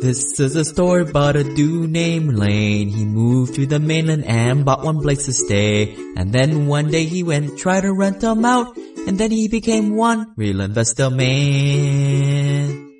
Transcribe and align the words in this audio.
This 0.00 0.40
is 0.40 0.56
a 0.56 0.64
story 0.64 1.02
about 1.02 1.36
a 1.36 1.44
dude 1.44 1.90
named 1.90 2.34
Lane. 2.34 2.88
He 2.88 3.04
moved 3.04 3.54
to 3.56 3.66
the 3.66 3.78
mainland 3.78 4.24
and 4.24 4.64
bought 4.64 4.82
one 4.82 5.02
place 5.02 5.26
to 5.26 5.32
stay. 5.34 5.94
And 6.16 6.32
then 6.32 6.66
one 6.66 6.90
day 6.90 7.04
he 7.04 7.22
went 7.22 7.58
try 7.58 7.82
to 7.82 7.92
rent 7.92 8.22
them 8.22 8.46
out. 8.46 8.74
And 9.06 9.18
then 9.18 9.30
he 9.30 9.46
became 9.48 9.94
one 9.94 10.32
real 10.36 10.62
investor 10.62 11.10
man. 11.10 12.90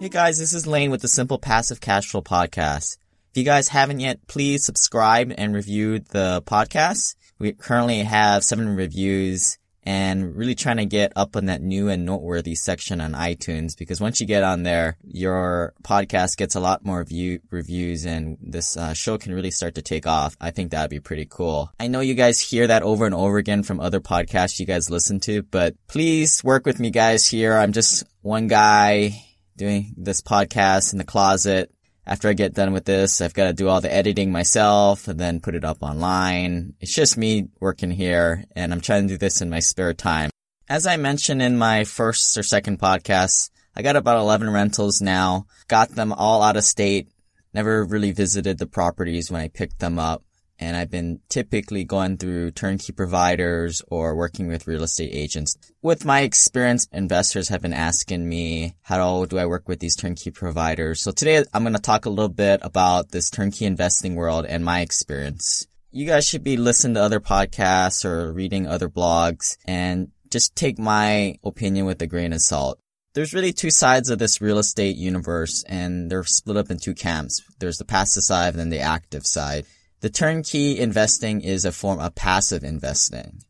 Hey 0.00 0.08
guys, 0.08 0.38
this 0.38 0.54
is 0.54 0.66
Lane 0.66 0.90
with 0.90 1.02
the 1.02 1.08
Simple 1.08 1.38
Passive 1.38 1.82
Cash 1.82 2.08
Flow 2.08 2.22
Podcast. 2.22 2.96
If 3.32 3.36
you 3.36 3.44
guys 3.44 3.68
haven't 3.68 4.00
yet, 4.00 4.26
please 4.26 4.64
subscribe 4.64 5.34
and 5.36 5.54
review 5.54 5.98
the 5.98 6.42
podcast. 6.46 7.16
We 7.38 7.52
currently 7.52 7.98
have 7.98 8.42
seven 8.44 8.76
reviews 8.76 9.58
and 9.86 10.34
really 10.34 10.56
trying 10.56 10.78
to 10.78 10.84
get 10.84 11.12
up 11.14 11.36
on 11.36 11.46
that 11.46 11.62
new 11.62 11.88
and 11.88 12.04
noteworthy 12.04 12.56
section 12.56 13.00
on 13.00 13.12
iTunes 13.12 13.78
because 13.78 14.00
once 14.00 14.20
you 14.20 14.26
get 14.26 14.42
on 14.42 14.64
there, 14.64 14.96
your 15.04 15.72
podcast 15.82 16.36
gets 16.36 16.56
a 16.56 16.60
lot 16.60 16.84
more 16.84 17.04
view 17.04 17.38
reviews 17.50 18.04
and 18.04 18.36
this 18.42 18.76
uh, 18.76 18.92
show 18.92 19.16
can 19.16 19.32
really 19.32 19.52
start 19.52 19.76
to 19.76 19.82
take 19.82 20.06
off. 20.06 20.36
I 20.40 20.50
think 20.50 20.72
that'd 20.72 20.90
be 20.90 20.98
pretty 20.98 21.26
cool. 21.26 21.70
I 21.78 21.86
know 21.86 22.00
you 22.00 22.14
guys 22.14 22.40
hear 22.40 22.66
that 22.66 22.82
over 22.82 23.06
and 23.06 23.14
over 23.14 23.38
again 23.38 23.62
from 23.62 23.78
other 23.78 24.00
podcasts 24.00 24.58
you 24.58 24.66
guys 24.66 24.90
listen 24.90 25.20
to, 25.20 25.42
but 25.42 25.76
please 25.86 26.42
work 26.42 26.66
with 26.66 26.80
me 26.80 26.90
guys 26.90 27.26
here. 27.26 27.56
I'm 27.56 27.72
just 27.72 28.04
one 28.22 28.48
guy 28.48 29.22
doing 29.56 29.94
this 29.96 30.20
podcast 30.20 30.92
in 30.92 30.98
the 30.98 31.04
closet 31.04 31.70
after 32.06 32.28
I 32.28 32.34
get 32.34 32.54
done 32.54 32.72
with 32.72 32.84
this, 32.84 33.20
I've 33.20 33.34
got 33.34 33.46
to 33.46 33.52
do 33.52 33.68
all 33.68 33.80
the 33.80 33.92
editing 33.92 34.30
myself 34.30 35.08
and 35.08 35.18
then 35.18 35.40
put 35.40 35.54
it 35.54 35.64
up 35.64 35.78
online. 35.82 36.74
It's 36.80 36.94
just 36.94 37.16
me 37.16 37.48
working 37.58 37.90
here 37.90 38.44
and 38.54 38.72
I'm 38.72 38.80
trying 38.80 39.08
to 39.08 39.14
do 39.14 39.18
this 39.18 39.40
in 39.40 39.50
my 39.50 39.58
spare 39.58 39.94
time. 39.94 40.30
As 40.68 40.86
I 40.86 40.96
mentioned 40.96 41.42
in 41.42 41.58
my 41.58 41.84
first 41.84 42.36
or 42.36 42.42
second 42.42 42.78
podcast, 42.78 43.50
I 43.76 43.82
got 43.82 43.96
about 43.96 44.18
11 44.18 44.50
rentals 44.50 45.00
now, 45.00 45.46
got 45.68 45.90
them 45.90 46.12
all 46.12 46.42
out 46.42 46.56
of 46.56 46.64
state, 46.64 47.08
never 47.52 47.84
really 47.84 48.12
visited 48.12 48.58
the 48.58 48.66
properties 48.66 49.30
when 49.30 49.40
I 49.40 49.48
picked 49.48 49.80
them 49.80 49.98
up 49.98 50.22
and 50.58 50.76
I've 50.76 50.90
been 50.90 51.20
typically 51.28 51.84
going 51.84 52.16
through 52.16 52.52
turnkey 52.52 52.92
providers 52.92 53.82
or 53.88 54.16
working 54.16 54.48
with 54.48 54.66
real 54.66 54.82
estate 54.82 55.10
agents. 55.12 55.56
With 55.82 56.04
my 56.04 56.20
experience, 56.20 56.88
investors 56.92 57.48
have 57.48 57.62
been 57.62 57.72
asking 57.72 58.28
me, 58.28 58.74
how 58.82 59.24
do 59.26 59.38
I 59.38 59.46
work 59.46 59.68
with 59.68 59.80
these 59.80 59.96
turnkey 59.96 60.30
providers? 60.30 61.02
So 61.02 61.10
today 61.10 61.44
I'm 61.52 61.62
going 61.62 61.74
to 61.74 61.80
talk 61.80 62.06
a 62.06 62.10
little 62.10 62.28
bit 62.28 62.60
about 62.62 63.10
this 63.10 63.30
turnkey 63.30 63.64
investing 63.64 64.14
world 64.14 64.46
and 64.46 64.64
my 64.64 64.80
experience. 64.80 65.66
You 65.90 66.06
guys 66.06 66.26
should 66.26 66.44
be 66.44 66.56
listening 66.56 66.94
to 66.94 67.02
other 67.02 67.20
podcasts 67.20 68.04
or 68.04 68.32
reading 68.32 68.66
other 68.66 68.88
blogs 68.88 69.56
and 69.66 70.10
just 70.30 70.56
take 70.56 70.78
my 70.78 71.38
opinion 71.44 71.86
with 71.86 72.02
a 72.02 72.06
grain 72.06 72.32
of 72.32 72.40
salt 72.40 72.78
there's 73.16 73.32
really 73.32 73.54
two 73.54 73.70
sides 73.70 74.10
of 74.10 74.18
this 74.18 74.42
real 74.42 74.58
estate 74.58 74.94
universe 74.94 75.64
and 75.66 76.10
they're 76.10 76.22
split 76.22 76.58
up 76.58 76.70
in 76.70 76.78
two 76.78 76.92
camps. 76.92 77.42
There's 77.58 77.78
the 77.78 77.86
passive 77.86 78.24
side 78.24 78.50
and 78.50 78.58
then 78.58 78.68
the 78.68 78.80
active 78.80 79.24
side. 79.24 79.64
The 80.00 80.10
turnkey 80.10 80.78
investing 80.78 81.40
is 81.40 81.64
a 81.64 81.72
form 81.72 82.00
of 82.00 82.14
passive 82.14 82.62
investing. 82.62 83.40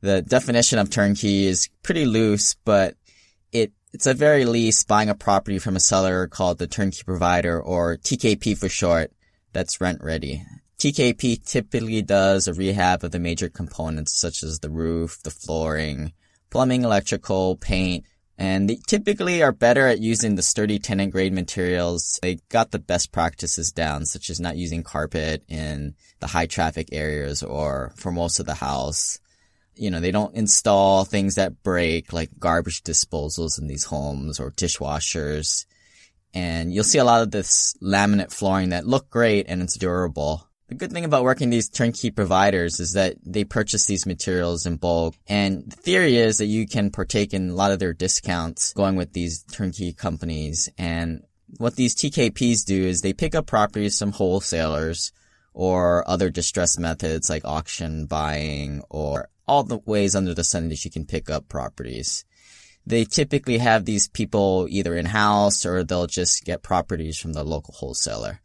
The 0.00 0.22
definition 0.22 0.78
of 0.78 0.90
turnkey 0.90 1.46
is 1.46 1.68
pretty 1.82 2.04
loose, 2.04 2.54
but 2.64 2.96
it, 3.52 3.72
it's 3.92 4.06
at 4.06 4.16
very 4.16 4.44
least 4.44 4.88
buying 4.88 5.08
a 5.08 5.14
property 5.14 5.58
from 5.58 5.76
a 5.76 5.80
seller 5.80 6.26
called 6.26 6.58
the 6.58 6.66
turnkey 6.66 7.02
provider 7.04 7.60
or 7.60 7.96
TKP 7.96 8.56
for 8.56 8.68
short 8.68 9.12
that's 9.52 9.80
rent 9.80 10.02
ready. 10.02 10.44
TKP 10.78 11.44
typically 11.44 12.02
does 12.02 12.46
a 12.46 12.54
rehab 12.54 13.02
of 13.02 13.10
the 13.10 13.18
major 13.18 13.48
components 13.48 14.16
such 14.16 14.42
as 14.44 14.60
the 14.60 14.70
roof, 14.70 15.20
the 15.22 15.30
flooring, 15.30 16.12
plumbing, 16.50 16.84
electrical, 16.84 17.56
paint, 17.56 18.04
and 18.38 18.70
they 18.70 18.78
typically 18.86 19.42
are 19.42 19.50
better 19.50 19.88
at 19.88 19.98
using 19.98 20.36
the 20.36 20.42
sturdy 20.42 20.78
tenant 20.78 21.10
grade 21.10 21.32
materials. 21.32 22.20
They 22.22 22.36
got 22.48 22.70
the 22.70 22.78
best 22.78 23.10
practices 23.10 23.72
down, 23.72 24.06
such 24.06 24.30
as 24.30 24.38
not 24.38 24.56
using 24.56 24.84
carpet 24.84 25.42
in 25.48 25.96
the 26.20 26.28
high 26.28 26.46
traffic 26.46 26.90
areas 26.92 27.42
or 27.42 27.92
for 27.96 28.12
most 28.12 28.38
of 28.38 28.46
the 28.46 28.54
house. 28.54 29.18
You 29.74 29.90
know, 29.90 29.98
they 29.98 30.12
don't 30.12 30.36
install 30.36 31.04
things 31.04 31.34
that 31.34 31.64
break 31.64 32.12
like 32.12 32.30
garbage 32.38 32.82
disposals 32.84 33.60
in 33.60 33.66
these 33.66 33.84
homes 33.84 34.38
or 34.38 34.52
dishwashers. 34.52 35.66
And 36.32 36.72
you'll 36.72 36.84
see 36.84 36.98
a 36.98 37.04
lot 37.04 37.22
of 37.22 37.32
this 37.32 37.74
laminate 37.82 38.32
flooring 38.32 38.68
that 38.68 38.86
look 38.86 39.10
great 39.10 39.46
and 39.48 39.62
it's 39.62 39.76
durable. 39.76 40.47
The 40.68 40.74
good 40.74 40.92
thing 40.92 41.06
about 41.06 41.24
working 41.24 41.48
these 41.48 41.70
turnkey 41.70 42.10
providers 42.10 42.78
is 42.78 42.92
that 42.92 43.16
they 43.24 43.44
purchase 43.44 43.86
these 43.86 44.04
materials 44.04 44.66
in 44.66 44.76
bulk. 44.76 45.14
And 45.26 45.64
the 45.70 45.76
theory 45.76 46.18
is 46.18 46.38
that 46.38 46.46
you 46.46 46.66
can 46.66 46.90
partake 46.90 47.32
in 47.32 47.48
a 47.48 47.54
lot 47.54 47.72
of 47.72 47.78
their 47.78 47.94
discounts 47.94 48.74
going 48.74 48.96
with 48.96 49.14
these 49.14 49.42
turnkey 49.44 49.94
companies. 49.94 50.68
And 50.76 51.22
what 51.56 51.76
these 51.76 51.96
TKPs 51.96 52.66
do 52.66 52.82
is 52.82 53.00
they 53.00 53.14
pick 53.14 53.34
up 53.34 53.46
properties 53.46 53.98
from 53.98 54.12
wholesalers 54.12 55.10
or 55.54 56.08
other 56.08 56.28
distress 56.28 56.78
methods 56.78 57.30
like 57.30 57.46
auction 57.46 58.04
buying 58.04 58.82
or 58.90 59.30
all 59.46 59.64
the 59.64 59.78
ways 59.86 60.14
under 60.14 60.34
the 60.34 60.44
sun 60.44 60.68
that 60.68 60.84
you 60.84 60.90
can 60.90 61.06
pick 61.06 61.30
up 61.30 61.48
properties. 61.48 62.26
They 62.86 63.06
typically 63.06 63.56
have 63.56 63.86
these 63.86 64.08
people 64.08 64.66
either 64.68 64.94
in-house 64.94 65.64
or 65.64 65.82
they'll 65.82 66.06
just 66.06 66.44
get 66.44 66.62
properties 66.62 67.18
from 67.18 67.32
the 67.32 67.42
local 67.42 67.72
wholesaler. 67.72 68.40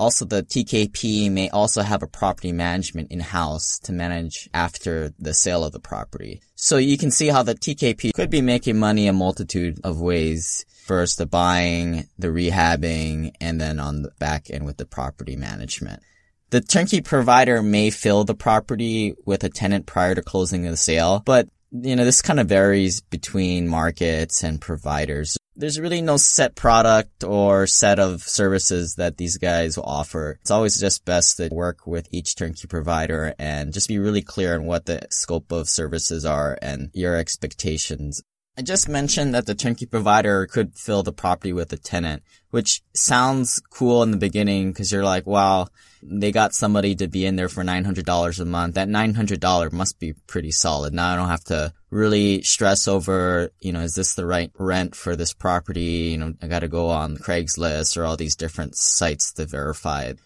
Also, 0.00 0.24
the 0.24 0.42
TKP 0.42 1.30
may 1.30 1.50
also 1.50 1.82
have 1.82 2.02
a 2.02 2.06
property 2.06 2.52
management 2.52 3.12
in-house 3.12 3.78
to 3.80 3.92
manage 3.92 4.48
after 4.54 5.12
the 5.18 5.34
sale 5.34 5.62
of 5.62 5.72
the 5.72 5.78
property. 5.78 6.40
So 6.54 6.78
you 6.78 6.96
can 6.96 7.10
see 7.10 7.28
how 7.28 7.42
the 7.42 7.54
TKP 7.54 8.14
could 8.14 8.30
be 8.30 8.40
making 8.40 8.78
money 8.78 9.08
a 9.08 9.12
multitude 9.12 9.78
of 9.84 10.00
ways. 10.00 10.64
First, 10.86 11.18
the 11.18 11.26
buying, 11.26 12.08
the 12.18 12.28
rehabbing, 12.28 13.32
and 13.42 13.60
then 13.60 13.78
on 13.78 14.00
the 14.00 14.10
back 14.18 14.48
end 14.48 14.64
with 14.64 14.78
the 14.78 14.86
property 14.86 15.36
management. 15.36 16.02
The 16.48 16.62
turnkey 16.62 17.02
provider 17.02 17.62
may 17.62 17.90
fill 17.90 18.24
the 18.24 18.34
property 18.34 19.14
with 19.26 19.44
a 19.44 19.50
tenant 19.50 19.84
prior 19.84 20.14
to 20.14 20.22
closing 20.22 20.62
the 20.62 20.78
sale, 20.78 21.22
but 21.26 21.50
you 21.72 21.94
know, 21.94 22.06
this 22.06 22.22
kind 22.22 22.40
of 22.40 22.48
varies 22.48 23.02
between 23.02 23.68
markets 23.68 24.42
and 24.42 24.62
providers 24.62 25.36
there's 25.60 25.78
really 25.78 26.00
no 26.00 26.16
set 26.16 26.54
product 26.54 27.22
or 27.22 27.66
set 27.66 27.98
of 27.98 28.22
services 28.22 28.94
that 28.96 29.18
these 29.18 29.36
guys 29.36 29.76
offer. 29.78 30.38
It's 30.40 30.50
always 30.50 30.80
just 30.80 31.04
best 31.04 31.36
to 31.36 31.50
work 31.52 31.86
with 31.86 32.08
each 32.10 32.34
turnkey 32.34 32.66
provider 32.66 33.34
and 33.38 33.72
just 33.72 33.88
be 33.88 33.98
really 33.98 34.22
clear 34.22 34.54
on 34.54 34.64
what 34.64 34.86
the 34.86 35.06
scope 35.10 35.52
of 35.52 35.68
services 35.68 36.24
are 36.24 36.58
and 36.62 36.90
your 36.94 37.14
expectations. 37.16 38.22
I 38.56 38.62
just 38.62 38.88
mentioned 38.88 39.34
that 39.34 39.46
the 39.46 39.54
turnkey 39.54 39.86
provider 39.86 40.46
could 40.46 40.74
fill 40.74 41.02
the 41.02 41.12
property 41.12 41.52
with 41.52 41.72
a 41.72 41.76
tenant, 41.76 42.22
which 42.50 42.82
sounds 42.94 43.60
cool 43.70 44.02
in 44.02 44.10
the 44.10 44.16
beginning 44.16 44.70
because 44.70 44.90
you're 44.90 45.04
like, 45.04 45.26
wow, 45.26 45.68
they 46.02 46.32
got 46.32 46.54
somebody 46.54 46.94
to 46.96 47.08
be 47.08 47.26
in 47.26 47.36
there 47.36 47.48
for 47.48 47.62
$900 47.62 48.40
a 48.40 48.44
month. 48.44 48.74
That 48.74 48.88
$900 48.88 49.72
must 49.72 49.98
be 49.98 50.14
pretty 50.26 50.50
solid. 50.50 50.94
Now 50.94 51.12
I 51.12 51.16
don't 51.16 51.28
have 51.28 51.44
to 51.44 51.72
really 51.90 52.42
stress 52.42 52.88
over, 52.88 53.50
you 53.60 53.72
know, 53.72 53.80
is 53.80 53.94
this 53.94 54.14
the 54.14 54.26
right 54.26 54.50
rent 54.58 54.94
for 54.94 55.16
this 55.16 55.32
property? 55.32 56.10
You 56.12 56.18
know, 56.18 56.34
I 56.42 56.46
got 56.46 56.60
to 56.60 56.68
go 56.68 56.88
on 56.88 57.16
Craigslist 57.16 57.96
or 57.96 58.04
all 58.04 58.16
these 58.16 58.36
different 58.36 58.76
sites 58.76 59.32
to 59.34 59.46
verify 59.46 60.04
it. 60.04 60.18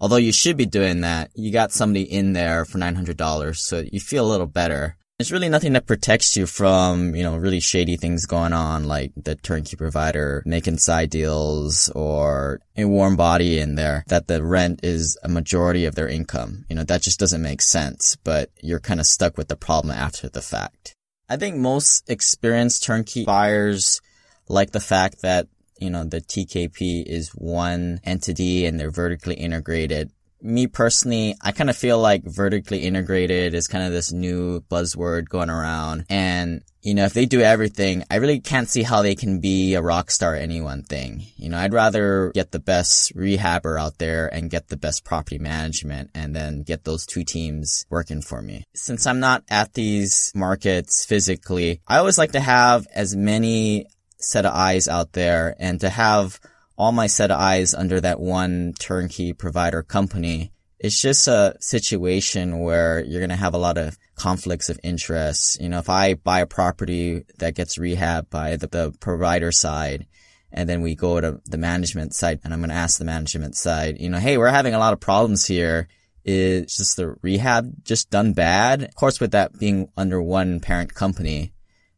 Although 0.00 0.16
you 0.16 0.32
should 0.32 0.56
be 0.56 0.66
doing 0.66 1.02
that, 1.02 1.30
you 1.34 1.52
got 1.52 1.72
somebody 1.72 2.02
in 2.02 2.32
there 2.32 2.64
for 2.64 2.78
$900, 2.78 3.56
so 3.56 3.84
you 3.92 4.00
feel 4.00 4.26
a 4.26 4.30
little 4.30 4.46
better. 4.46 4.96
There's 5.20 5.32
really 5.32 5.50
nothing 5.50 5.74
that 5.74 5.86
protects 5.86 6.34
you 6.34 6.46
from, 6.46 7.14
you 7.14 7.22
know, 7.22 7.36
really 7.36 7.60
shady 7.60 7.98
things 7.98 8.24
going 8.24 8.54
on, 8.54 8.84
like 8.84 9.12
the 9.18 9.34
turnkey 9.34 9.76
provider 9.76 10.42
making 10.46 10.78
side 10.78 11.10
deals 11.10 11.90
or 11.90 12.62
a 12.74 12.86
warm 12.86 13.16
body 13.16 13.58
in 13.58 13.74
there 13.74 14.02
that 14.06 14.28
the 14.28 14.42
rent 14.42 14.80
is 14.82 15.18
a 15.22 15.28
majority 15.28 15.84
of 15.84 15.94
their 15.94 16.08
income. 16.08 16.64
You 16.70 16.76
know, 16.76 16.84
that 16.84 17.02
just 17.02 17.20
doesn't 17.20 17.42
make 17.42 17.60
sense, 17.60 18.16
but 18.24 18.48
you're 18.62 18.80
kind 18.80 18.98
of 18.98 19.04
stuck 19.04 19.36
with 19.36 19.48
the 19.48 19.56
problem 19.56 19.94
after 19.94 20.30
the 20.30 20.40
fact. 20.40 20.96
I 21.28 21.36
think 21.36 21.56
most 21.58 22.08
experienced 22.08 22.82
turnkey 22.82 23.26
buyers 23.26 24.00
like 24.48 24.70
the 24.70 24.80
fact 24.80 25.20
that, 25.20 25.48
you 25.78 25.90
know, 25.90 26.04
the 26.04 26.22
TKP 26.22 27.04
is 27.04 27.28
one 27.34 28.00
entity 28.04 28.64
and 28.64 28.80
they're 28.80 28.90
vertically 28.90 29.34
integrated 29.34 30.12
me 30.42 30.66
personally, 30.66 31.36
I 31.40 31.52
kind 31.52 31.70
of 31.70 31.76
feel 31.76 31.98
like 31.98 32.24
vertically 32.24 32.80
integrated 32.80 33.54
is 33.54 33.68
kind 33.68 33.84
of 33.84 33.92
this 33.92 34.12
new 34.12 34.60
buzzword 34.62 35.28
going 35.28 35.50
around. 35.50 36.06
And, 36.08 36.62
you 36.82 36.94
know, 36.94 37.04
if 37.04 37.12
they 37.12 37.26
do 37.26 37.40
everything, 37.40 38.04
I 38.10 38.16
really 38.16 38.40
can't 38.40 38.68
see 38.68 38.82
how 38.82 39.02
they 39.02 39.14
can 39.14 39.40
be 39.40 39.74
a 39.74 39.82
rock 39.82 40.10
star 40.10 40.34
at 40.34 40.42
any 40.42 40.60
one 40.60 40.82
thing. 40.82 41.22
You 41.36 41.50
know, 41.50 41.58
I'd 41.58 41.74
rather 41.74 42.32
get 42.34 42.52
the 42.52 42.58
best 42.58 43.14
rehabber 43.14 43.80
out 43.80 43.98
there 43.98 44.32
and 44.32 44.50
get 44.50 44.68
the 44.68 44.76
best 44.76 45.04
property 45.04 45.38
management 45.38 46.10
and 46.14 46.34
then 46.34 46.62
get 46.62 46.84
those 46.84 47.06
two 47.06 47.24
teams 47.24 47.84
working 47.90 48.22
for 48.22 48.40
me. 48.40 48.64
Since 48.74 49.06
I'm 49.06 49.20
not 49.20 49.44
at 49.50 49.74
these 49.74 50.32
markets 50.34 51.04
physically, 51.04 51.80
I 51.86 51.98
always 51.98 52.18
like 52.18 52.32
to 52.32 52.40
have 52.40 52.86
as 52.94 53.14
many 53.14 53.86
set 54.18 54.44
of 54.44 54.54
eyes 54.54 54.86
out 54.88 55.12
there 55.12 55.56
and 55.58 55.80
to 55.80 55.88
have 55.88 56.38
all 56.80 56.92
my 56.92 57.06
set 57.08 57.30
of 57.30 57.38
eyes 57.38 57.74
under 57.74 58.00
that 58.00 58.18
one 58.18 58.72
turnkey 58.78 59.34
provider 59.34 59.82
company. 59.82 60.50
It's 60.78 60.98
just 60.98 61.28
a 61.28 61.54
situation 61.60 62.60
where 62.60 63.04
you're 63.04 63.20
going 63.20 63.28
to 63.28 63.36
have 63.36 63.52
a 63.52 63.58
lot 63.58 63.76
of 63.76 63.98
conflicts 64.14 64.70
of 64.70 64.80
interest. 64.82 65.60
You 65.60 65.68
know, 65.68 65.78
if 65.78 65.90
I 65.90 66.14
buy 66.14 66.40
a 66.40 66.46
property 66.46 67.26
that 67.36 67.54
gets 67.54 67.76
rehabbed 67.76 68.30
by 68.30 68.56
the, 68.56 68.66
the 68.66 68.92
provider 68.98 69.52
side 69.52 70.06
And 70.52 70.68
then 70.68 70.82
we 70.82 70.94
go 70.94 71.20
to 71.20 71.40
the 71.46 71.58
management 71.58 72.14
side 72.14 72.40
and 72.42 72.52
I'm 72.52 72.60
going 72.60 72.70
to 72.70 72.76
ask 72.76 72.98
the 72.98 73.04
management 73.04 73.56
side, 73.56 74.00
you 74.00 74.08
know, 74.08 74.18
hey, 74.18 74.36
we're 74.36 74.48
having 74.48 74.74
a 74.74 74.78
lot 74.78 74.92
of 74.92 75.00
problems 75.00 75.46
here. 75.46 75.88
Is 76.22 76.76
just 76.76 76.96
the 76.96 77.14
rehab 77.22 77.72
just 77.82 78.10
done 78.10 78.34
bad? 78.34 78.82
Of 78.82 78.94
course, 78.94 79.20
with 79.20 79.30
that 79.32 79.58
being 79.58 79.88
under 79.96 80.20
one 80.20 80.60
parent 80.60 80.94
company, 80.94 81.52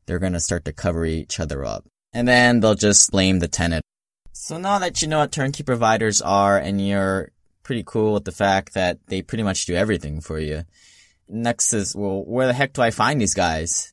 they're 0.06 0.20
going 0.20 0.34
to 0.34 0.40
start 0.40 0.64
to 0.66 0.72
cover 0.72 1.04
each 1.04 1.40
other 1.40 1.64
up. 1.64 1.86
And 2.12 2.28
then 2.28 2.60
they'll 2.60 2.74
just 2.74 3.10
blame 3.10 3.40
the 3.40 3.48
tenant. 3.48 3.84
So 4.32 4.58
now 4.58 4.78
that 4.78 5.02
you 5.02 5.08
know 5.08 5.18
what 5.18 5.30
turnkey 5.30 5.62
providers 5.62 6.22
are 6.22 6.58
and 6.58 6.84
you're 6.84 7.30
pretty 7.62 7.84
cool 7.86 8.14
with 8.14 8.24
the 8.24 8.32
fact 8.32 8.74
that 8.74 8.98
they 9.06 9.22
pretty 9.22 9.44
much 9.44 9.66
do 9.66 9.74
everything 9.74 10.20
for 10.20 10.38
you. 10.38 10.64
Next 11.28 11.72
is, 11.72 11.94
well, 11.94 12.24
where 12.24 12.46
the 12.46 12.52
heck 12.52 12.72
do 12.72 12.82
I 12.82 12.90
find 12.90 13.20
these 13.20 13.34
guys? 13.34 13.92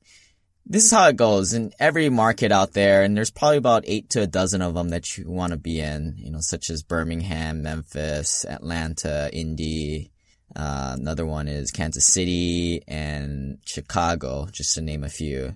This 0.65 0.86
is 0.86 0.91
how 0.91 1.07
it 1.07 1.15
goes 1.15 1.53
in 1.53 1.74
every 1.80 2.09
market 2.09 2.51
out 2.51 2.74
there, 2.74 3.01
and 3.01 3.18
there's 3.18 3.31
probably 3.31 3.57
about 3.57 3.86
eight 3.88 4.09
to 4.12 4.21
a 4.21 4.27
dozen 4.27 4.62
of 4.62 4.75
them 4.75 4.89
that 4.89 5.18
you 5.18 5.30
want 5.30 5.51
to 5.51 5.57
be 5.57 5.80
in, 5.80 6.15
you 6.18 6.31
know, 6.31 6.42
such 6.42 6.69
as 6.69 6.83
Birmingham, 6.83 7.63
Memphis, 7.63 8.45
Atlanta, 8.45 9.30
Indy. 9.33 10.12
Uh, 10.56 10.95
another 11.00 11.25
one 11.25 11.47
is 11.47 11.71
Kansas 11.71 12.06
City 12.06 12.83
and 12.88 13.57
Chicago, 13.65 14.47
just 14.51 14.75
to 14.75 14.81
name 14.81 15.03
a 15.03 15.09
few. 15.09 15.56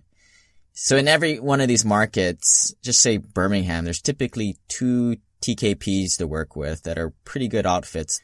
So 0.74 0.98
in 0.98 1.08
every 1.08 1.40
one 1.40 1.62
of 1.62 1.68
these 1.68 1.86
markets, 1.86 2.74
just 2.81 3.00
say 3.00 3.18
Birmingham, 3.18 3.86
there's 3.86 4.02
typically 4.02 4.58
two 4.68 5.18
TKPs 5.42 6.18
to 6.18 6.25
work 6.25 6.56
with 6.56 6.84
that 6.84 6.98
are 6.98 7.14
pretty 7.25 7.48
good 7.48 7.68
outfits. 7.68 8.20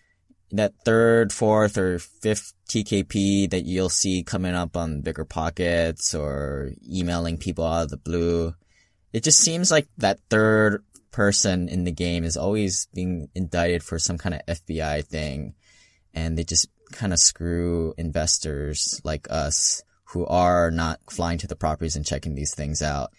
That 0.52 0.74
third, 0.84 1.32
fourth, 1.32 1.78
or 1.78 2.00
fifth 2.00 2.54
TKP 2.68 3.52
that 3.52 3.66
you'll 3.66 3.90
see 3.90 4.24
coming 4.24 4.56
up 4.56 4.76
on 4.76 5.04
BiggerPockets 5.04 6.18
or 6.18 6.72
emailing 6.92 7.38
people 7.38 7.66
out 7.66 7.84
of 7.84 7.90
the 7.90 7.98
blue. 7.98 8.56
It 9.14 9.24
just 9.24 9.40
seems 9.40 9.70
like 9.70 9.88
that 9.98 10.20
third 10.32 10.84
person 11.12 11.70
in 11.70 11.84
the 11.84 11.92
game 11.92 12.24
is 12.24 12.36
always 12.36 12.88
being 12.96 13.30
indicted 13.36 13.84
for 13.84 14.00
some 14.00 14.18
kind 14.18 14.34
of 14.34 14.58
FBI 14.58 15.06
thing. 15.06 15.54
And 16.16 16.36
they 16.36 16.44
just 16.44 16.68
kind 16.92 17.14
of 17.14 17.20
screw 17.20 17.94
investors 17.96 19.00
like 19.04 19.28
us 19.30 19.84
who 20.12 20.26
are 20.26 20.72
not 20.72 21.00
flying 21.10 21.38
to 21.40 21.48
the 21.48 21.56
properties 21.56 21.96
and 21.96 22.06
checking 22.06 22.36
these 22.36 22.54
things 22.54 22.82
out 22.82 23.12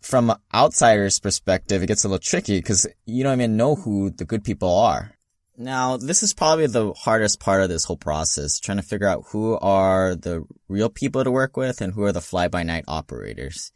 from 0.00 0.30
an 0.30 0.36
outsiders' 0.54 1.20
perspective, 1.20 1.82
it 1.82 1.86
gets 1.86 2.04
a 2.04 2.08
little 2.08 2.18
tricky 2.18 2.58
because 2.58 2.86
you 3.04 3.22
don't 3.22 3.38
even 3.38 3.56
know 3.56 3.74
who 3.74 4.10
the 4.10 4.24
good 4.24 4.44
people 4.44 4.74
are. 4.78 5.12
Now, 5.56 5.98
this 5.98 6.22
is 6.22 6.32
probably 6.32 6.66
the 6.66 6.94
hardest 6.94 7.38
part 7.38 7.62
of 7.62 7.68
this 7.68 7.84
whole 7.84 7.96
process, 7.96 8.58
trying 8.58 8.78
to 8.78 8.82
figure 8.82 9.08
out 9.08 9.26
who 9.28 9.58
are 9.58 10.14
the 10.14 10.44
real 10.68 10.88
people 10.88 11.22
to 11.22 11.30
work 11.30 11.56
with 11.56 11.82
and 11.82 11.92
who 11.92 12.02
are 12.04 12.12
the 12.12 12.22
fly-by-night 12.22 12.84
operators. 12.88 13.70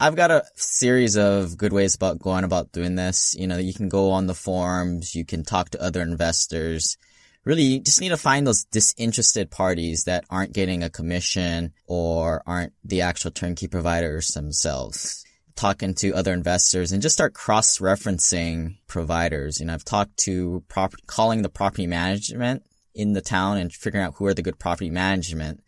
I've 0.00 0.16
got 0.16 0.32
a 0.32 0.44
series 0.56 1.16
of 1.16 1.56
good 1.56 1.72
ways 1.72 1.94
about 1.94 2.18
going 2.18 2.42
about 2.42 2.72
doing 2.72 2.96
this. 2.96 3.36
You 3.38 3.46
know, 3.46 3.58
you 3.58 3.74
can 3.74 3.88
go 3.88 4.10
on 4.10 4.26
the 4.26 4.34
forums, 4.34 5.14
you 5.14 5.24
can 5.24 5.44
talk 5.44 5.70
to 5.70 5.82
other 5.82 6.02
investors. 6.02 6.96
Really, 7.44 7.62
you 7.62 7.80
just 7.80 8.00
need 8.00 8.10
to 8.10 8.18
find 8.18 8.46
those 8.46 8.64
disinterested 8.64 9.50
parties 9.50 10.04
that 10.04 10.24
aren't 10.28 10.52
getting 10.52 10.82
a 10.82 10.90
commission 10.90 11.72
or 11.86 12.42
aren't 12.46 12.74
the 12.84 13.00
actual 13.00 13.30
turnkey 13.30 13.66
providers 13.66 14.28
themselves 14.28 15.24
talking 15.60 15.92
to 15.94 16.14
other 16.14 16.32
investors 16.32 16.90
and 16.90 17.02
just 17.02 17.14
start 17.14 17.34
cross-referencing 17.34 18.76
providers. 18.86 19.60
You 19.60 19.66
know, 19.66 19.74
I've 19.74 19.84
talked 19.84 20.16
to 20.20 20.64
prop- 20.68 20.94
calling 21.06 21.42
the 21.42 21.50
property 21.50 21.86
management 21.86 22.62
in 22.94 23.12
the 23.12 23.20
town 23.20 23.58
and 23.58 23.72
figuring 23.72 24.04
out 24.04 24.14
who 24.16 24.26
are 24.26 24.34
the 24.34 24.42
good 24.42 24.58
property 24.58 24.90
management. 24.90 25.62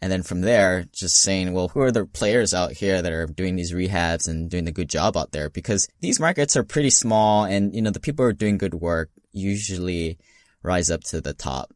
And 0.00 0.10
then 0.10 0.22
from 0.22 0.40
there, 0.40 0.84
just 0.92 1.20
saying, 1.20 1.52
well, 1.52 1.68
who 1.68 1.80
are 1.80 1.92
the 1.92 2.06
players 2.06 2.54
out 2.54 2.72
here 2.72 3.02
that 3.02 3.12
are 3.12 3.26
doing 3.26 3.56
these 3.56 3.72
rehabs 3.72 4.28
and 4.28 4.50
doing 4.50 4.64
the 4.64 4.72
good 4.72 4.88
job 4.88 5.16
out 5.16 5.32
there? 5.32 5.50
Because 5.50 5.88
these 6.00 6.20
markets 6.20 6.56
are 6.56 6.64
pretty 6.64 6.90
small 6.90 7.44
and, 7.44 7.74
you 7.74 7.82
know, 7.82 7.90
the 7.90 8.00
people 8.00 8.24
who 8.24 8.30
are 8.30 8.34
doing 8.34 8.58
good 8.58 8.74
work 8.74 9.10
usually 9.32 10.18
rise 10.64 10.90
up 10.90 11.04
to 11.04 11.20
the 11.20 11.34
top. 11.34 11.72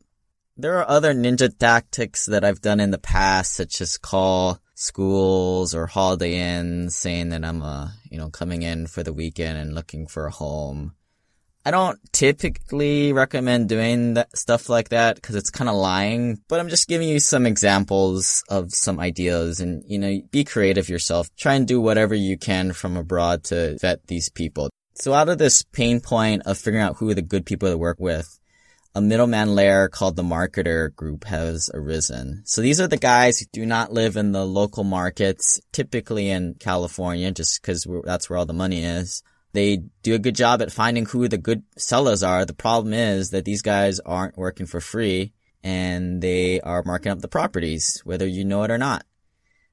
There 0.57 0.79
are 0.79 0.89
other 0.89 1.15
ninja 1.15 1.57
tactics 1.57 2.27
that 2.27 2.45
I've 2.45 2.61
done 2.61 2.81
in 2.81 2.91
the 2.91 2.99
past, 2.99 3.53
such 3.53 3.81
as 3.81 3.97
call 3.97 4.59
schools 4.75 5.75
or 5.75 5.87
Holiday 5.87 6.35
Inns 6.35 6.97
saying 6.97 7.29
that 7.29 7.45
I'm, 7.45 7.63
uh, 7.63 7.91
you 8.11 8.19
know, 8.19 8.31
coming 8.31 8.63
in 8.63 8.89
for 8.89 9.05
the 9.05 9.13
weekend 9.13 9.59
and 9.59 9.75
looking 9.75 10.09
for 10.09 10.27
a 10.27 10.33
home. 10.33 10.95
I 11.65 11.71
don't 11.71 12.01
typically 12.13 13.13
recommend 13.13 13.69
doing 13.69 14.15
that 14.15 14.37
stuff 14.37 14.69
like 14.69 14.89
that 14.89 15.17
because 15.17 15.37
it's 15.37 15.51
kind 15.51 15.69
of 15.69 15.77
lying, 15.77 16.41
but 16.49 16.61
I'm 16.61 16.71
just 16.71 16.89
giving 16.89 17.09
you 17.09 17.21
some 17.21 17.45
examples 17.45 18.43
of 18.49 18.73
some 18.73 18.99
ideas 18.99 19.61
and, 19.61 19.85
you 19.87 19.99
know, 19.99 20.21
be 20.31 20.45
creative 20.45 20.89
yourself. 20.89 21.29
Try 21.37 21.55
and 21.55 21.69
do 21.69 21.81
whatever 21.81 22.15
you 22.15 22.39
can 22.39 22.73
from 22.73 22.97
abroad 22.97 23.45
to 23.45 23.77
vet 23.81 24.07
these 24.07 24.31
people. 24.31 24.71
So 24.95 25.13
out 25.13 25.29
of 25.29 25.39
this 25.39 25.63
pain 25.63 26.01
point 26.01 26.43
of 26.47 26.57
figuring 26.57 26.85
out 26.85 26.97
who 26.97 27.11
are 27.11 27.15
the 27.15 27.23
good 27.23 27.45
people 27.45 27.69
to 27.69 27.77
work 27.77 27.99
with, 28.01 28.38
a 28.99 29.01
middleman 29.01 29.55
layer 29.55 29.89
called 29.89 30.17
the 30.17 30.25
marketer 30.25 30.93
group 30.97 31.23
has 31.23 31.71
arisen. 31.73 32.43
So 32.45 32.63
these 32.63 32.81
are 32.81 32.89
the 32.89 32.97
guys 32.97 33.39
who 33.39 33.47
do 33.53 33.65
not 33.65 33.93
live 33.93 34.17
in 34.17 34.33
the 34.33 34.45
local 34.45 34.83
markets, 34.83 35.61
typically 35.71 36.31
in 36.31 36.57
California, 36.59 37.31
just 37.31 37.63
because 37.63 37.87
that's 38.03 38.29
where 38.29 38.41
all 38.41 38.45
the 38.45 38.53
money 38.53 38.83
is. 38.83 39.23
They 39.53 39.83
do 40.03 40.17
a 40.17 40.19
good 40.19 40.35
job 40.35 40.63
at 40.63 40.73
finding 40.73 41.07
who 41.07 41.29
the 41.29 41.39
good 41.39 41.63
sellers 41.77 42.25
are. 42.25 42.45
The 42.45 42.55
problem 42.55 42.93
is 42.93 43.31
that 43.31 43.45
these 43.45 43.63
guys 43.63 44.01
aren't 44.01 44.37
working 44.37 44.67
for 44.67 44.81
free 44.81 45.33
and 45.63 46.21
they 46.21 46.61
are 46.61 46.83
marking 46.85 47.13
up 47.13 47.21
the 47.21 47.29
properties, 47.29 48.03
whether 48.05 48.27
you 48.27 48.45
know 48.45 48.65
it 48.65 48.71
or 48.73 48.79
not. 48.79 49.05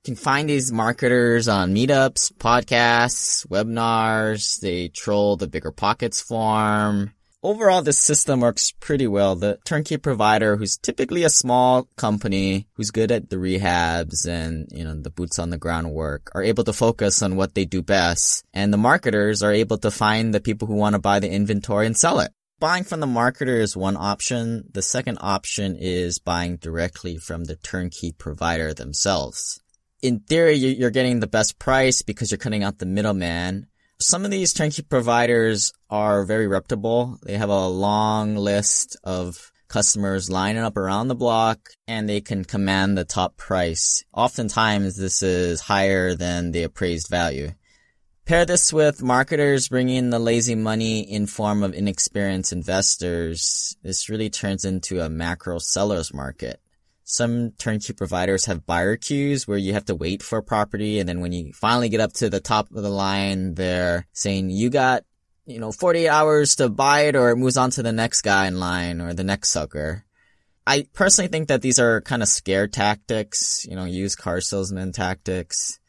You 0.03 0.13
can 0.13 0.17
find 0.17 0.47
these 0.47 0.71
marketers 0.71 1.47
on 1.47 1.73
meetups, 1.73 2.31
podcasts, 2.33 3.47
webinars. 3.47 4.59
They 4.59 4.89
troll 4.89 5.35
the 5.35 5.47
BiggerPockets 5.47 6.23
forum 6.23 7.15
overall, 7.45 7.81
this 7.81 7.99
system 7.99 8.41
works 8.41 8.71
pretty 8.71 9.07
well. 9.07 9.35
The 9.35 9.59
turnkey 9.65 9.97
provider, 9.97 10.57
who's 10.57 10.77
typically 10.77 11.23
a 11.23 11.29
small 11.29 11.87
company, 11.95 12.67
who's 12.73 12.91
good 12.91 13.11
at 13.11 13.29
the 13.29 13.35
rehabs 13.35 14.27
and, 14.27 14.67
you 14.71 14.83
know, 14.83 14.95
the 14.95 15.11
boots 15.11 15.37
on 15.37 15.51
the 15.51 15.57
ground 15.57 15.91
work, 15.91 16.31
are 16.33 16.43
able 16.43 16.63
to 16.63 16.73
focus 16.73 17.21
on 17.21 17.35
what 17.35 17.53
they 17.53 17.65
do 17.65 17.81
best. 17.81 18.43
And 18.53 18.73
the 18.73 18.77
marketers 18.77 19.43
are 19.43 19.53
able 19.53 19.77
to 19.79 19.91
find 19.91 20.33
the 20.33 20.41
people 20.41 20.67
who 20.67 20.75
want 20.75 20.93
to 20.93 20.99
buy 20.99 21.19
the 21.19 21.29
inventory 21.29 21.85
and 21.85 21.95
sell 21.95 22.19
it. 22.19 22.31
Buying 22.59 22.83
from 22.83 22.99
the 22.99 23.05
marketer 23.07 23.59
is 23.59 23.77
one 23.77 23.97
option. 23.97 24.69
The 24.73 24.81
second 24.81 25.19
option 25.21 25.75
is 25.79 26.19
buying 26.19 26.57
directly 26.57 27.17
from 27.17 27.43
the 27.43 27.57
turnkey 27.57 28.11
provider 28.11 28.73
themselves. 28.73 29.59
In 30.01 30.19
theory, 30.19 30.55
you're 30.55 30.89
getting 30.89 31.19
the 31.19 31.27
best 31.27 31.59
price 31.59 32.01
because 32.01 32.31
you're 32.31 32.37
cutting 32.37 32.63
out 32.63 32.79
the 32.79 32.85
middleman 32.85 33.67
some 33.99 34.25
of 34.25 34.31
these 34.31 34.53
turnkey 34.53 34.81
providers 34.81 35.71
are 35.89 36.25
very 36.25 36.47
reputable. 36.47 37.17
They 37.23 37.37
have 37.37 37.49
a 37.49 37.67
long 37.67 38.35
list 38.35 38.97
of 39.03 39.51
customers 39.67 40.29
lining 40.29 40.63
up 40.63 40.77
around 40.77 41.07
the 41.07 41.15
block 41.15 41.69
and 41.87 42.07
they 42.07 42.21
can 42.21 42.45
command 42.45 42.97
the 42.97 43.05
top 43.05 43.37
price. 43.37 44.03
Oftentimes 44.13 44.95
this 44.95 45.23
is 45.23 45.61
higher 45.61 46.15
than 46.15 46.51
the 46.51 46.63
appraised 46.63 47.09
value. 47.09 47.51
Pair 48.25 48.45
this 48.45 48.73
with 48.73 49.03
marketers 49.03 49.69
bringing 49.69 50.09
the 50.09 50.19
lazy 50.19 50.55
money 50.55 51.01
in 51.01 51.27
form 51.27 51.61
of 51.61 51.73
inexperienced 51.73 52.51
investors. 52.51 53.77
This 53.83 54.09
really 54.09 54.29
turns 54.29 54.65
into 54.65 54.99
a 54.99 55.09
macro 55.09 55.59
seller's 55.59 56.13
market. 56.13 56.59
Some 57.07 57.51
turnkey 57.51 57.93
providers 57.93 58.45
have 58.45 58.65
buyer 58.65 58.97
queues 58.97 59.47
where 59.47 59.59
you 59.59 59.73
have 59.73 59.85
to 59.85 59.95
wait 59.95 60.23
for 60.23 60.39
a 60.39 60.43
property. 60.43 60.99
And 60.99 61.07
then 61.07 61.21
when 61.21 61.31
you 61.31 61.53
finally 61.53 61.87
get 61.87 61.99
up 61.99 62.13
to 62.13 62.31
the 62.31 62.39
top 62.39 62.71
of 62.71 62.81
the 62.81 62.89
line, 62.89 63.53
they're 63.53 64.07
saying 64.11 64.49
you 64.49 64.71
got, 64.71 65.03
you 65.45 65.59
know, 65.59 65.71
48 65.71 66.09
hours 66.09 66.55
to 66.55 66.67
buy 66.67 67.01
it 67.01 67.15
or 67.15 67.29
it 67.29 67.35
moves 67.35 67.57
on 67.57 67.69
to 67.71 67.83
the 67.83 67.91
next 67.91 68.23
guy 68.23 68.47
in 68.47 68.59
line 68.59 69.01
or 69.01 69.13
the 69.13 69.23
next 69.23 69.49
sucker. 69.49 70.03
I 70.65 70.87
personally 70.93 71.27
think 71.27 71.47
that 71.49 71.61
these 71.61 71.77
are 71.77 72.01
kind 72.01 72.23
of 72.23 72.27
scare 72.27 72.67
tactics, 72.67 73.67
you 73.69 73.75
know, 73.75 73.85
used 73.85 74.17
car 74.17 74.41
salesman 74.41 74.91
tactics. 74.91 75.79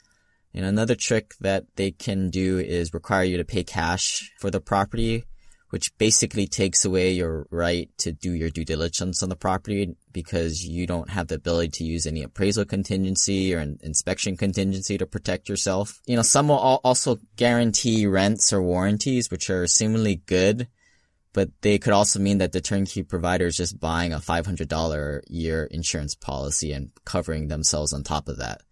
You 0.53 0.61
know, 0.61 0.69
another 0.69 0.95
trick 0.95 1.33
that 1.41 1.65
they 1.77 1.93
can 1.93 2.29
do 2.29 2.59
is 2.59 2.93
require 2.93 3.25
you 3.25 3.39
to 3.39 3.45
pay 3.45 3.65
cash 3.65 4.31
for 4.39 4.51
the 4.51 4.61
property 4.61 5.25
which 5.71 5.97
basically 5.99 6.47
takes 6.47 6.85
away 6.85 7.13
your 7.13 7.47
right 7.51 7.91
to 7.99 8.13
do 8.13 8.33
your 8.33 8.51
due 8.51 8.65
diligence 8.65 9.23
on 9.23 9.29
the 9.29 9.37
property 9.37 9.97
because 10.17 10.65
you 10.65 10.87
don't 10.87 11.11
have 11.11 11.27
the 11.27 11.35
ability 11.35 11.69
to 11.69 11.85
use 11.85 12.07
any 12.07 12.23
appraisal 12.23 12.65
contingency 12.65 13.55
or 13.55 13.61
inspection 13.61 14.35
contingency 14.35 14.97
to 14.97 15.05
protect 15.05 15.47
yourself. 15.47 16.01
You 16.07 16.17
know, 16.17 16.23
some 16.23 16.49
will 16.49 16.57
also 16.57 17.19
guarantee 17.37 18.07
rents 18.07 18.51
or 18.51 18.63
warranties, 18.63 19.31
which 19.31 19.51
are 19.51 19.67
seemingly 19.67 20.23
good, 20.25 20.69
but 21.35 21.51
they 21.61 21.77
could 21.77 21.93
also 21.93 22.19
mean 22.19 22.39
that 22.39 22.53
the 22.53 22.63
turnkey 22.63 23.03
provider 23.03 23.45
is 23.45 23.59
just 23.59 23.79
buying 23.79 24.15
a 24.15 24.19
$500 24.19 25.21
year 25.29 25.65
insurance 25.65 26.15
policy 26.15 26.73
and 26.73 26.93
covering 27.05 27.49
themselves 27.49 27.93
on 27.93 28.03
top 28.03 28.27
of 28.27 28.39
that. 28.39 28.63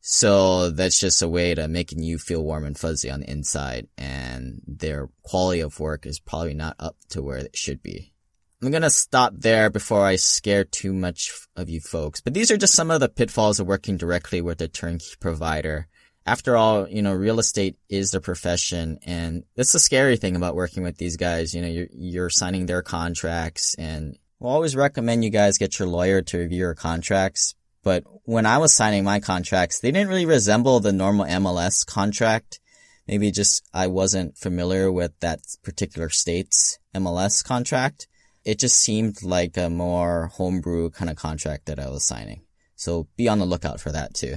So 0.00 0.70
that's 0.70 0.98
just 0.98 1.20
a 1.20 1.28
way 1.28 1.54
to 1.54 1.68
making 1.68 2.02
you 2.02 2.16
feel 2.16 2.42
warm 2.42 2.64
and 2.64 2.78
fuzzy 2.78 3.10
on 3.10 3.20
the 3.20 3.30
inside 3.30 3.86
and 3.98 4.62
their 4.66 5.10
quality 5.24 5.60
of 5.60 5.78
work 5.78 6.06
is 6.06 6.18
probably 6.18 6.54
not 6.54 6.76
up 6.78 6.96
to 7.10 7.20
where 7.20 7.36
it 7.36 7.54
should 7.54 7.82
be. 7.82 8.14
I'm 8.62 8.70
gonna 8.70 8.90
stop 8.90 9.32
there 9.36 9.70
before 9.70 10.04
I 10.04 10.16
scare 10.16 10.64
too 10.64 10.92
much 10.92 11.32
of 11.56 11.70
you 11.70 11.80
folks, 11.80 12.20
but 12.20 12.34
these 12.34 12.50
are 12.50 12.58
just 12.58 12.74
some 12.74 12.90
of 12.90 13.00
the 13.00 13.08
pitfalls 13.08 13.58
of 13.58 13.66
working 13.66 13.96
directly 13.96 14.42
with 14.42 14.60
a 14.60 14.68
turnkey 14.68 15.14
provider. 15.18 15.88
After 16.26 16.58
all, 16.58 16.86
you 16.86 17.00
know, 17.00 17.14
real 17.14 17.38
estate 17.38 17.76
is 17.88 18.10
their 18.10 18.20
profession 18.20 18.98
and 19.06 19.44
that's 19.56 19.72
the 19.72 19.78
scary 19.78 20.18
thing 20.18 20.36
about 20.36 20.56
working 20.56 20.82
with 20.82 20.98
these 20.98 21.16
guys. 21.16 21.54
You 21.54 21.62
know, 21.62 21.68
you're, 21.68 21.88
you're 21.90 22.30
signing 22.30 22.66
their 22.66 22.82
contracts 22.82 23.74
and 23.78 24.18
we'll 24.38 24.52
always 24.52 24.76
recommend 24.76 25.24
you 25.24 25.30
guys 25.30 25.56
get 25.56 25.78
your 25.78 25.88
lawyer 25.88 26.20
to 26.20 26.38
review 26.38 26.58
your 26.58 26.74
contracts. 26.74 27.54
But 27.82 28.04
when 28.24 28.44
I 28.44 28.58
was 28.58 28.74
signing 28.74 29.04
my 29.04 29.20
contracts, 29.20 29.80
they 29.80 29.90
didn't 29.90 30.10
really 30.10 30.26
resemble 30.26 30.80
the 30.80 30.92
normal 30.92 31.24
MLS 31.24 31.86
contract. 31.86 32.60
Maybe 33.08 33.30
just 33.30 33.66
I 33.72 33.86
wasn't 33.86 34.36
familiar 34.36 34.92
with 34.92 35.18
that 35.20 35.40
particular 35.62 36.10
state's 36.10 36.78
MLS 36.94 37.42
contract. 37.42 38.06
It 38.44 38.58
just 38.58 38.80
seemed 38.80 39.22
like 39.22 39.56
a 39.56 39.70
more 39.70 40.28
homebrew 40.34 40.90
kind 40.90 41.10
of 41.10 41.16
contract 41.16 41.66
that 41.66 41.78
I 41.78 41.88
was 41.88 42.04
signing. 42.04 42.42
So 42.76 43.08
be 43.16 43.28
on 43.28 43.38
the 43.38 43.44
lookout 43.44 43.80
for 43.80 43.92
that 43.92 44.14
too. 44.14 44.36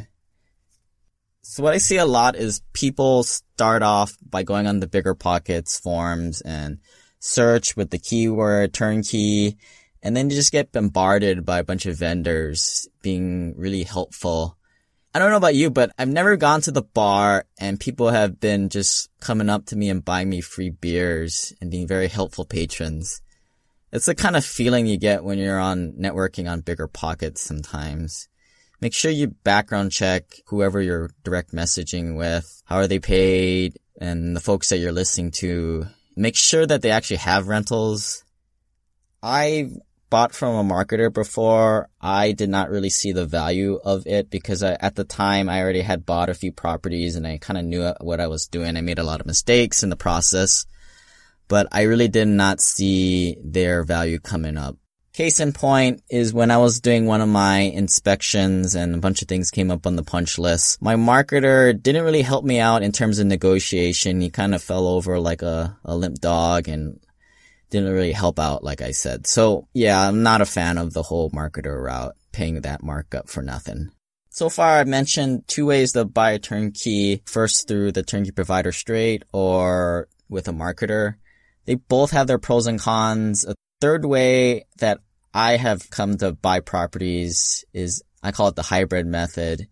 So 1.42 1.64
what 1.64 1.74
I 1.74 1.78
see 1.78 1.98
a 1.98 2.06
lot 2.06 2.36
is 2.36 2.62
people 2.74 3.24
start 3.24 3.84
off 3.84 4.18
by 4.22 4.44
going 4.44 4.68
on 4.68 4.80
the 4.80 4.88
BiggerPockets 4.88 5.82
forums 5.82 6.42
and 6.42 6.80
search 7.20 7.76
with 7.76 7.90
the 7.90 7.98
keyword 7.98 8.74
turnkey 8.74 9.58
and 10.04 10.16
then 10.16 10.30
you 10.30 10.36
just 10.36 10.52
get 10.52 10.74
bombarded 10.74 11.46
by 11.46 11.60
a 11.60 11.64
bunch 11.64 11.86
of 11.86 11.98
vendors 11.98 12.90
being 13.02 13.56
really 13.58 13.84
helpful. 13.84 14.58
I 15.16 15.20
don't 15.20 15.32
know 15.32 15.38
about 15.38 15.56
you, 15.56 15.70
but 15.70 15.92
I've 15.98 16.10
never 16.10 16.36
gone 16.36 16.60
to 16.62 16.72
the 16.72 16.82
bar 16.82 17.46
and 17.58 17.80
people 17.80 18.10
have 18.10 18.40
been 18.40 18.68
just 18.68 19.10
coming 19.22 19.50
up 19.50 19.68
to 19.68 19.78
me 19.78 19.90
and 19.90 20.04
buying 20.04 20.30
me 20.30 20.42
free 20.42 20.72
beers 20.72 21.54
and 21.62 21.72
being 21.72 21.88
very 21.88 22.10
helpful 22.10 22.44
patrons. 22.44 23.22
It's 23.94 24.08
the 24.08 24.16
kind 24.16 24.36
of 24.36 24.44
feeling 24.44 24.88
you 24.88 24.98
get 24.98 25.24
when 25.24 25.38
you're 25.38 25.60
on 25.60 25.94
networking 25.94 26.52
on 26.52 26.64
BiggerPockets 26.64 27.38
sometimes. 27.38 28.28
Make 28.82 28.92
sure 28.92 29.12
you 29.12 29.28
background 29.28 29.92
check 29.92 30.24
whoever 30.48 30.82
you're 30.82 31.12
direct 31.24 31.54
messaging 31.54 32.18
with. 32.18 32.64
How 32.66 32.78
are 32.78 32.88
they 32.88 32.98
paid? 32.98 33.78
And 34.02 34.36
the 34.36 34.40
folks 34.40 34.70
that 34.70 34.80
you're 34.80 34.92
listening 34.92 35.30
to. 35.34 35.86
Make 36.16 36.36
sure 36.36 36.66
that 36.66 36.82
they 36.82 36.90
actually 36.90 37.18
have 37.18 37.48
rentals. 37.48 38.24
I 39.22 39.70
bought 40.10 40.34
from 40.34 40.56
a 40.56 40.74
marketer 40.74 41.14
before, 41.14 41.88
I 42.02 42.32
did 42.32 42.50
not 42.50 42.72
really 42.72 42.90
see 42.90 43.12
the 43.12 43.28
value 43.28 43.80
of 43.84 44.08
it 44.08 44.32
because 44.32 44.64
I, 44.64 44.74
at 44.74 44.96
the 44.96 45.04
time 45.04 45.50
I 45.50 45.62
already 45.62 45.82
had 45.82 46.04
bought 46.04 46.30
a 46.30 46.34
few 46.34 46.52
properties 46.52 47.16
and 47.16 47.28
I 47.28 47.38
kind 47.38 47.60
of 47.60 47.66
knew 47.66 47.94
what 48.02 48.20
I 48.20 48.26
was 48.26 48.48
doing. 48.48 48.76
I 48.76 48.82
made 48.82 49.00
a 49.00 49.04
lot 49.04 49.22
of 49.22 49.28
mistakes 49.28 49.84
in 49.84 49.90
the 49.90 49.96
process, 49.96 50.66
but 51.48 51.68
I 51.72 51.84
really 51.84 52.08
did 52.08 52.28
not 52.28 52.62
see 52.62 53.38
their 53.44 53.84
value 53.84 54.20
coming 54.20 54.58
up. 54.58 54.78
Case 55.14 55.40
in 55.40 55.54
point 55.54 56.02
is 56.10 56.34
when 56.34 56.50
I 56.50 56.58
was 56.58 56.80
doing 56.80 57.06
one 57.06 57.22
of 57.22 57.30
my 57.30 57.60
inspections 57.60 58.74
and 58.74 58.96
a 58.96 58.98
bunch 58.98 59.22
of 59.22 59.28
things 59.28 59.52
came 59.52 59.70
up 59.70 59.86
on 59.86 59.96
the 59.96 60.02
punch 60.02 60.40
list. 60.40 60.82
My 60.82 60.96
marketer 60.96 61.80
didn't 61.80 62.04
really 62.04 62.24
help 62.24 62.44
me 62.44 62.60
out 62.60 62.82
in 62.82 62.92
terms 62.92 63.20
of 63.20 63.28
negotiation. 63.28 64.22
He 64.22 64.32
kind 64.32 64.56
of 64.56 64.64
fell 64.64 64.88
over 64.88 65.20
like 65.20 65.44
a, 65.44 65.78
a 65.86 65.96
limp 65.96 66.20
dog 66.20 66.68
and 66.68 67.00
didn't 67.70 67.94
really 67.94 68.12
help 68.12 68.40
out, 68.40 68.64
like 68.64 68.82
I 68.82 68.90
said. 68.90 69.28
So 69.28 69.68
yeah, 69.72 70.08
I'm 70.08 70.24
not 70.24 70.42
a 70.42 70.48
fan 70.48 70.80
of 70.80 70.94
the 70.94 71.04
whole 71.04 71.30
marketer 71.30 71.80
route, 71.80 72.16
paying 72.32 72.62
that 72.62 72.82
markup 72.82 73.30
for 73.30 73.44
nothing. 73.44 73.92
So 74.32 74.50
far, 74.50 74.80
I've 74.80 74.88
mentioned 74.88 75.48
two 75.48 75.68
ways 75.68 75.92
to 75.92 76.06
buy 76.06 76.32
a 76.32 76.40
turnkey. 76.40 77.22
First 77.28 77.68
through 77.68 77.92
the 77.92 78.02
turnkey 78.02 78.32
provider 78.32 78.72
straight 78.72 79.22
or 79.32 80.08
with 80.28 80.48
a 80.48 80.52
marketer. 80.52 81.18
They 81.66 81.76
both 81.76 82.12
have 82.12 82.28
their 82.28 82.40
pros 82.40 82.68
and 82.68 82.80
cons. 82.80 83.46
A 83.46 83.56
third 83.82 84.06
way 84.06 84.66
that 84.80 85.00
I 85.34 85.58
have 85.58 85.90
come 85.90 86.18
to 86.18 86.34
buy 86.34 86.60
properties 86.60 87.66
is 87.74 88.04
I 88.22 88.32
call 88.32 88.48
it 88.50 88.56
the 88.56 88.62
hybrid 88.62 89.08
method. 89.08 89.68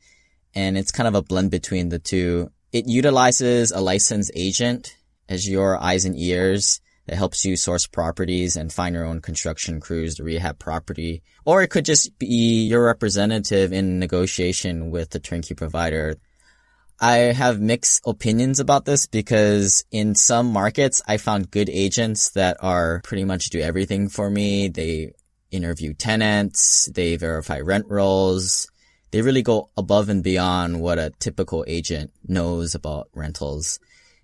And 0.53 0.77
it's 0.77 0.91
kind 0.91 1.07
of 1.07 1.15
a 1.15 1.21
blend 1.21 1.51
between 1.51 1.89
the 1.89 1.99
two. 1.99 2.51
It 2.71 2.87
utilizes 2.87 3.71
a 3.71 3.81
licensed 3.81 4.31
agent 4.35 4.95
as 5.29 5.47
your 5.47 5.77
eyes 5.77 6.05
and 6.05 6.17
ears 6.17 6.81
that 7.07 7.15
helps 7.15 7.43
you 7.45 7.55
source 7.55 7.87
properties 7.87 8.55
and 8.55 8.71
find 8.71 8.95
your 8.95 9.05
own 9.05 9.21
construction 9.21 9.79
crews 9.79 10.15
to 10.15 10.23
rehab 10.23 10.59
property. 10.59 11.23
Or 11.45 11.61
it 11.61 11.69
could 11.69 11.85
just 11.85 12.17
be 12.19 12.67
your 12.67 12.85
representative 12.85 13.73
in 13.73 13.99
negotiation 13.99 14.91
with 14.91 15.09
the 15.09 15.19
turnkey 15.19 15.53
provider. 15.53 16.15
I 17.03 17.33
have 17.33 17.59
mixed 17.59 18.03
opinions 18.05 18.59
about 18.59 18.85
this 18.85 19.07
because 19.07 19.83
in 19.89 20.13
some 20.13 20.53
markets, 20.53 21.01
I 21.07 21.17
found 21.17 21.49
good 21.49 21.67
agents 21.67 22.29
that 22.31 22.57
are 22.59 23.01
pretty 23.03 23.23
much 23.23 23.49
do 23.49 23.59
everything 23.59 24.07
for 24.07 24.29
me. 24.29 24.67
They 24.67 25.13
interview 25.49 25.95
tenants, 25.95 26.91
they 26.93 27.15
verify 27.15 27.59
rent 27.61 27.87
rolls. 27.89 28.67
They 29.09 29.23
really 29.23 29.41
go 29.41 29.71
above 29.75 30.09
and 30.09 30.23
beyond 30.23 30.79
what 30.79 30.99
a 30.99 31.11
typical 31.19 31.65
agent 31.67 32.11
knows 32.27 32.75
about 32.75 33.09
rentals. 33.15 33.79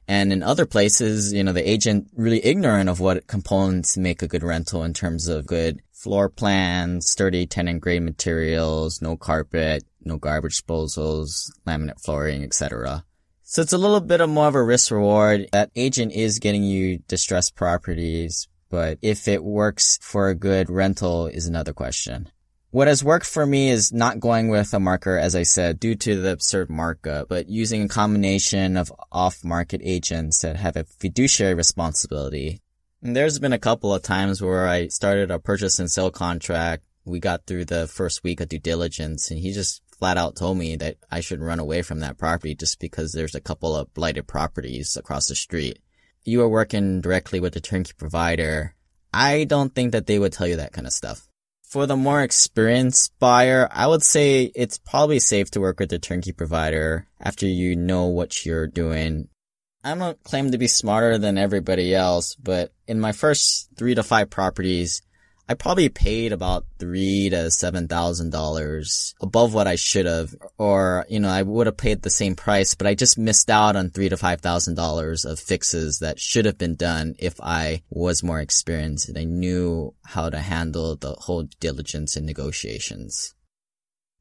And 0.08 0.32
in 0.32 0.42
other 0.42 0.66
places, 0.66 1.34
you 1.34 1.44
know, 1.44 1.52
the 1.52 1.70
agent 1.70 2.08
really 2.16 2.44
ignorant 2.46 2.90
of 2.90 3.00
what 3.00 3.28
components 3.28 3.98
make 3.98 4.22
a 4.22 4.28
good 4.28 4.44
rental 4.44 4.84
in 4.84 4.94
terms 4.94 5.28
of 5.28 5.46
good 5.46 5.82
floor 5.92 6.30
plans, 6.30 7.10
sturdy 7.10 7.46
tenant 7.46 7.82
grade 7.82 8.04
materials, 8.04 9.02
no 9.02 9.18
carpet, 9.18 9.84
no 10.06 10.18
garbage 10.18 10.62
disposals, 10.62 11.52
laminate 11.68 12.02
flooring, 12.04 12.44
etc. 12.44 13.04
So 13.44 13.62
it's 13.62 13.74
a 13.74 13.78
little 13.78 14.00
bit 14.00 14.22
of 14.22 14.30
more 14.30 14.48
of 14.48 14.56
a 14.56 14.64
risk 14.64 14.92
reward. 14.92 15.48
That 15.52 15.72
agent 15.76 16.14
is 16.14 16.40
getting 16.40 16.64
you 16.64 17.00
distressed 17.08 17.56
properties, 17.56 18.48
but 18.70 19.00
if 19.02 19.28
it 19.28 19.44
works 19.44 20.00
for 20.02 20.30
a 20.30 20.36
good 20.36 20.70
rental 20.70 21.28
is 21.28 21.48
another 21.48 21.74
question. 21.74 22.30
What 22.78 22.88
has 22.88 23.04
worked 23.04 23.26
for 23.26 23.44
me 23.44 23.72
is 23.72 23.92
not 23.92 24.20
going 24.20 24.50
with 24.50 24.72
a 24.72 24.80
marker, 24.80 25.18
as 25.18 25.36
I 25.36 25.42
said, 25.42 25.80
due 25.80 25.96
to 25.96 26.22
the 26.22 26.34
absurd 26.34 26.70
markup, 26.70 27.28
but 27.28 27.50
using 27.50 27.82
a 27.82 27.88
combination 27.88 28.78
of 28.78 28.94
off-market 29.12 29.82
agents 29.84 30.44
that 30.44 30.58
have 30.58 30.76
a 30.76 30.84
fiduciary 30.84 31.56
responsibility. 31.56 32.62
And 33.02 33.16
there's 33.16 33.40
been 33.40 33.52
a 33.52 33.58
couple 33.58 33.92
of 33.92 34.04
times 34.04 34.44
where 34.44 34.68
I 34.68 34.90
started 34.90 35.32
a 35.32 35.40
purchase 35.40 35.80
and 35.80 35.90
sale 35.90 36.12
contract. 36.12 36.84
We 37.04 37.20
got 37.20 37.48
through 37.48 37.66
the 37.66 37.88
first 37.88 38.24
week 38.24 38.42
of 38.42 38.50
due 38.50 38.60
diligence 38.60 39.32
and 39.32 39.40
he 39.40 39.54
just 39.54 39.82
flat 39.98 40.18
out 40.18 40.36
told 40.36 40.60
me 40.60 40.76
that 40.76 40.98
I 41.10 41.22
should 41.22 41.42
run 41.42 41.60
away 41.60 41.82
from 41.82 42.02
that 42.02 42.20
property 42.20 42.54
just 42.54 42.80
because 42.80 43.12
there's 43.12 43.34
a 43.34 43.42
couple 43.42 43.76
of 43.76 43.92
blighted 43.96 44.28
properties 44.28 44.96
across 44.96 45.30
the 45.30 45.34
street. 45.34 45.80
You 46.26 46.44
are 46.44 46.48
working 46.48 47.02
directly 47.02 47.40
with 47.40 47.56
the 47.56 47.60
turnkey 47.60 47.94
provider. 47.98 48.76
I 49.12 49.46
don't 49.46 49.74
think 49.74 49.94
that 49.94 50.06
they 50.06 50.20
would 50.20 50.34
tell 50.34 50.46
you 50.46 50.58
that 50.58 50.74
kind 50.74 50.86
of 50.86 50.94
stuff. 50.94 51.28
For 51.68 51.86
the 51.86 51.98
more 51.98 52.22
experienced 52.22 53.12
buyer, 53.20 53.68
I 53.70 53.88
would 53.88 54.02
say 54.02 54.52
it's 54.56 54.78
probably 54.78 55.20
safe 55.20 55.52
to 55.52 55.60
work 55.60 55.82
with 55.82 55.92
a 55.92 56.00
turnkey 56.00 56.32
provider 56.32 57.10
after 57.20 57.46
you 57.46 57.76
know 57.76 58.06
what 58.06 58.46
you're 58.46 58.68
doing. 58.68 59.28
I 59.84 59.94
don't 59.94 60.24
claim 60.24 60.52
to 60.52 60.58
be 60.58 60.70
smarter 60.70 61.18
than 61.18 61.38
everybody 61.38 61.94
else, 61.94 62.36
but 62.36 62.72
in 62.88 63.02
my 63.02 63.12
first 63.12 63.68
three 63.76 63.96
to 63.96 64.04
five 64.04 64.30
properties, 64.30 65.02
I 65.50 65.54
probably 65.54 65.88
paid 65.88 66.34
about 66.34 66.66
three 66.78 67.30
to 67.30 67.50
seven 67.52 67.88
thousand 67.88 68.32
dollars 68.32 69.16
above 69.22 69.54
what 69.54 69.66
I 69.66 69.76
should 69.76 70.06
have, 70.06 70.36
or 70.58 71.06
you 71.08 71.22
know, 71.22 71.30
I 71.30 71.42
would 71.42 71.68
have 71.68 71.78
paid 71.78 72.02
the 72.02 72.10
same 72.10 72.36
price, 72.36 72.76
but 72.76 72.86
I 72.86 72.96
just 72.96 73.18
missed 73.18 73.50
out 73.50 73.78
on 73.78 73.90
three 73.90 74.10
to 74.10 74.18
five 74.18 74.42
thousand 74.42 74.76
dollars 74.76 75.24
of 75.24 75.40
fixes 75.40 76.00
that 76.00 76.20
should 76.20 76.46
have 76.46 76.58
been 76.58 76.76
done 76.76 77.16
if 77.18 77.40
I 77.42 77.84
was 77.90 78.24
more 78.24 78.42
experienced 78.42 79.08
and 79.08 79.18
I 79.18 79.24
knew 79.24 79.94
how 80.06 80.30
to 80.30 80.40
handle 80.40 80.98
the 80.98 81.14
whole 81.14 81.44
diligence 81.62 82.18
and 82.18 82.26
negotiations. 82.26 83.34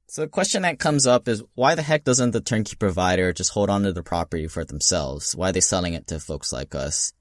So 0.08 0.22
the 0.22 0.28
question 0.28 0.62
that 0.62 0.78
comes 0.78 1.08
up 1.08 1.26
is 1.26 1.42
why 1.56 1.74
the 1.74 1.82
heck 1.82 2.04
doesn't 2.04 2.30
the 2.30 2.40
turnkey 2.40 2.76
provider 2.76 3.32
just 3.32 3.50
hold 3.50 3.68
on 3.68 3.82
to 3.82 3.92
the 3.92 4.04
property 4.04 4.46
for 4.46 4.64
themselves? 4.64 5.34
Why 5.34 5.48
are 5.48 5.52
they 5.52 5.60
selling 5.60 5.94
it 5.94 6.06
to 6.06 6.20
folks 6.20 6.52
like 6.52 6.76
us? 6.76 7.12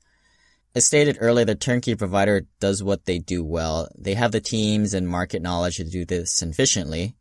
As 0.76 0.84
stated 0.84 1.18
earlier, 1.22 1.46
the 1.46 1.56
turnkey 1.56 1.96
provider 1.96 2.46
does 2.60 2.84
what 2.84 3.06
they 3.06 3.18
do 3.18 3.46
well. 3.46 3.88
They 3.98 4.14
have 4.16 4.34
the 4.34 4.42
teams 4.42 4.94
and 4.94 5.08
market 5.08 5.42
knowledge 5.42 5.78
to 5.78 5.86
do 5.86 6.04
this 6.04 6.42
efficiently, 6.42 7.16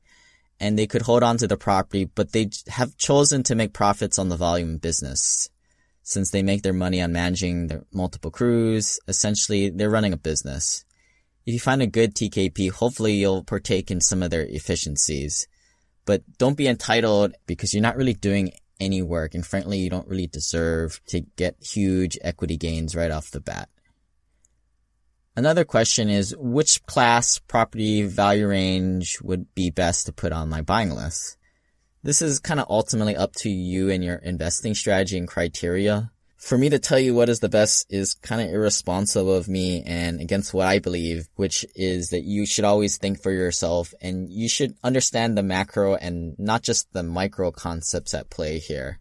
and 0.59 0.77
they 0.77 0.89
could 0.89 1.03
hold 1.03 1.23
on 1.23 1.37
to 1.37 1.47
the 1.47 1.57
property, 1.57 2.05
but 2.05 2.33
they 2.33 2.51
have 2.67 2.97
chosen 2.97 3.45
to 3.45 3.55
make 3.55 3.73
profits 3.73 4.19
on 4.19 4.29
the 4.29 4.37
volume 4.37 4.79
business. 4.79 5.49
Since 6.03 6.33
they 6.33 6.43
make 6.43 6.63
their 6.63 6.73
money 6.73 7.01
on 7.01 7.13
managing 7.13 7.69
their 7.69 7.85
multiple 7.93 8.33
crews, 8.33 8.99
essentially 9.07 9.71
they're 9.71 9.89
running 9.89 10.13
a 10.13 10.19
business. 10.19 10.85
If 11.47 11.55
you 11.55 11.61
find 11.61 11.81
a 11.81 11.87
good 11.87 12.17
TKP, 12.17 12.73
hopefully 12.73 13.15
you'll 13.15 13.45
partake 13.45 13.89
in 13.89 14.01
some 14.01 14.25
of 14.25 14.31
their 14.31 14.45
efficiencies. 14.47 15.47
But 16.07 16.23
don't 16.39 16.57
be 16.57 16.67
entitled 16.67 17.35
because 17.47 17.73
you're 17.73 17.83
not 17.83 17.97
really 17.97 18.15
doing 18.15 18.53
any 18.81 19.03
work. 19.03 19.35
And 19.35 19.47
frankly, 19.47 19.79
you 19.79 19.91
don't 19.91 20.09
really 20.09 20.27
deserve 20.27 21.01
to 21.09 21.21
get 21.37 21.57
huge 21.61 22.19
equity 22.23 22.57
gains 22.57 22.95
right 22.95 23.11
off 23.11 23.31
the 23.31 23.41
bat. 23.41 23.69
Another 25.37 25.65
question 25.65 26.09
is 26.09 26.35
which 26.39 26.85
class 26.87 27.41
property 27.41 28.03
value 28.03 28.47
range 28.47 29.19
would 29.21 29.53
be 29.55 29.71
best 29.71 30.07
to 30.07 30.13
put 30.13 30.33
on 30.33 30.49
my 30.49 30.63
buying 30.63 30.91
list? 30.91 31.37
This 32.05 32.23
is 32.23 32.39
kind 32.39 32.61
of 32.61 32.67
ultimately 32.69 33.17
up 33.17 33.33
to 33.37 33.51
you 33.51 33.91
and 33.91 34.05
your 34.05 34.17
investing 34.17 34.75
strategy 34.75 35.19
and 35.19 35.27
criteria 35.27 36.13
for 36.45 36.59
me 36.59 36.69
to 36.69 36.79
tell 36.79 36.99
you 36.99 37.15
what 37.15 37.31
is 37.31 37.41
the 37.41 37.49
best 37.49 37.87
is 37.89 38.13
kind 38.13 38.43
of 38.43 38.53
irresponsible 38.53 39.35
of 39.35 39.49
me 39.49 39.83
and 39.87 40.21
against 40.21 40.53
what 40.53 40.67
I 40.67 40.79
believe, 40.79 41.27
which 41.37 41.65
is 41.75 42.11
that 42.11 42.25
you 42.25 42.45
should 42.45 42.67
always 42.67 42.99
think 42.99 43.23
for 43.23 43.33
yourself 43.33 43.95
and 44.03 44.31
you 44.31 44.49
should 44.49 44.75
understand 44.85 45.39
the 45.39 45.43
macro 45.43 45.95
and 45.95 46.39
not 46.39 46.63
just 46.63 46.93
the 46.93 47.03
micro 47.03 47.51
concepts 47.51 48.13
at 48.13 48.29
play 48.29 48.59
here. 48.59 49.01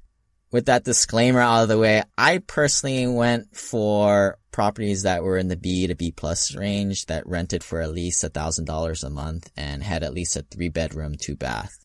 with 0.54 0.68
that 0.68 0.84
disclaimer 0.84 1.42
out 1.42 1.64
of 1.64 1.68
the 1.68 1.80
way, 1.80 2.04
I 2.16 2.38
personally 2.38 3.08
went 3.08 3.56
for 3.56 4.38
properties 4.52 5.02
that 5.02 5.24
were 5.24 5.40
in 5.40 5.48
the 5.48 5.58
B 5.58 5.88
to 5.88 5.96
B 5.96 6.12
plus 6.12 6.56
range 6.56 7.08
that 7.08 7.28
rented 7.28 7.64
for 7.64 7.82
at 7.82 7.92
least 7.92 8.24
a 8.24 8.30
thousand 8.30 8.66
dollars 8.66 9.04
a 9.04 9.10
month 9.10 9.52
and 9.58 9.84
had 9.84 10.04
at 10.04 10.14
least 10.14 10.38
a 10.38 10.44
three 10.44 10.70
bedroom, 10.70 11.16
two 11.20 11.36
bath. 11.36 11.84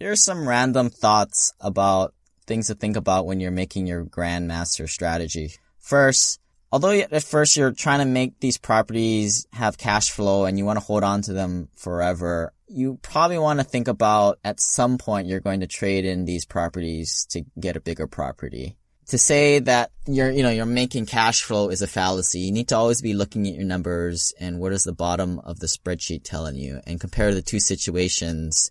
Here's 0.00 0.24
some 0.24 0.48
random 0.48 0.90
thoughts 0.90 1.52
about 1.60 2.12
things 2.46 2.68
to 2.68 2.74
think 2.74 2.96
about 2.96 3.26
when 3.26 3.40
you're 3.40 3.50
making 3.50 3.86
your 3.86 4.04
grandmaster 4.04 4.88
strategy. 4.88 5.52
First, 5.78 6.40
although 6.72 6.90
at 6.90 7.22
first 7.22 7.56
you're 7.56 7.72
trying 7.72 8.00
to 8.00 8.04
make 8.04 8.40
these 8.40 8.58
properties 8.58 9.46
have 9.52 9.78
cash 9.78 10.10
flow 10.10 10.44
and 10.44 10.58
you 10.58 10.64
want 10.64 10.78
to 10.78 10.84
hold 10.84 11.04
on 11.04 11.22
to 11.22 11.32
them 11.32 11.68
forever, 11.76 12.52
you 12.66 12.98
probably 13.02 13.38
want 13.38 13.60
to 13.60 13.64
think 13.64 13.88
about 13.88 14.38
at 14.42 14.60
some 14.60 14.98
point 14.98 15.28
you're 15.28 15.40
going 15.40 15.60
to 15.60 15.66
trade 15.66 16.04
in 16.04 16.24
these 16.24 16.44
properties 16.44 17.26
to 17.30 17.44
get 17.58 17.76
a 17.76 17.80
bigger 17.80 18.06
property. 18.06 18.76
To 19.08 19.18
say 19.18 19.58
that 19.58 19.90
you're, 20.06 20.30
you 20.30 20.42
know, 20.42 20.50
you're 20.50 20.64
making 20.64 21.06
cash 21.06 21.42
flow 21.42 21.68
is 21.68 21.82
a 21.82 21.86
fallacy. 21.86 22.40
You 22.40 22.52
need 22.52 22.68
to 22.68 22.76
always 22.76 23.02
be 23.02 23.12
looking 23.12 23.46
at 23.46 23.54
your 23.54 23.64
numbers 23.64 24.32
and 24.40 24.58
what 24.58 24.72
is 24.72 24.84
the 24.84 24.94
bottom 24.94 25.38
of 25.40 25.60
the 25.60 25.66
spreadsheet 25.66 26.24
telling 26.24 26.56
you 26.56 26.80
and 26.86 26.98
compare 26.98 27.34
the 27.34 27.42
two 27.42 27.60
situations. 27.60 28.70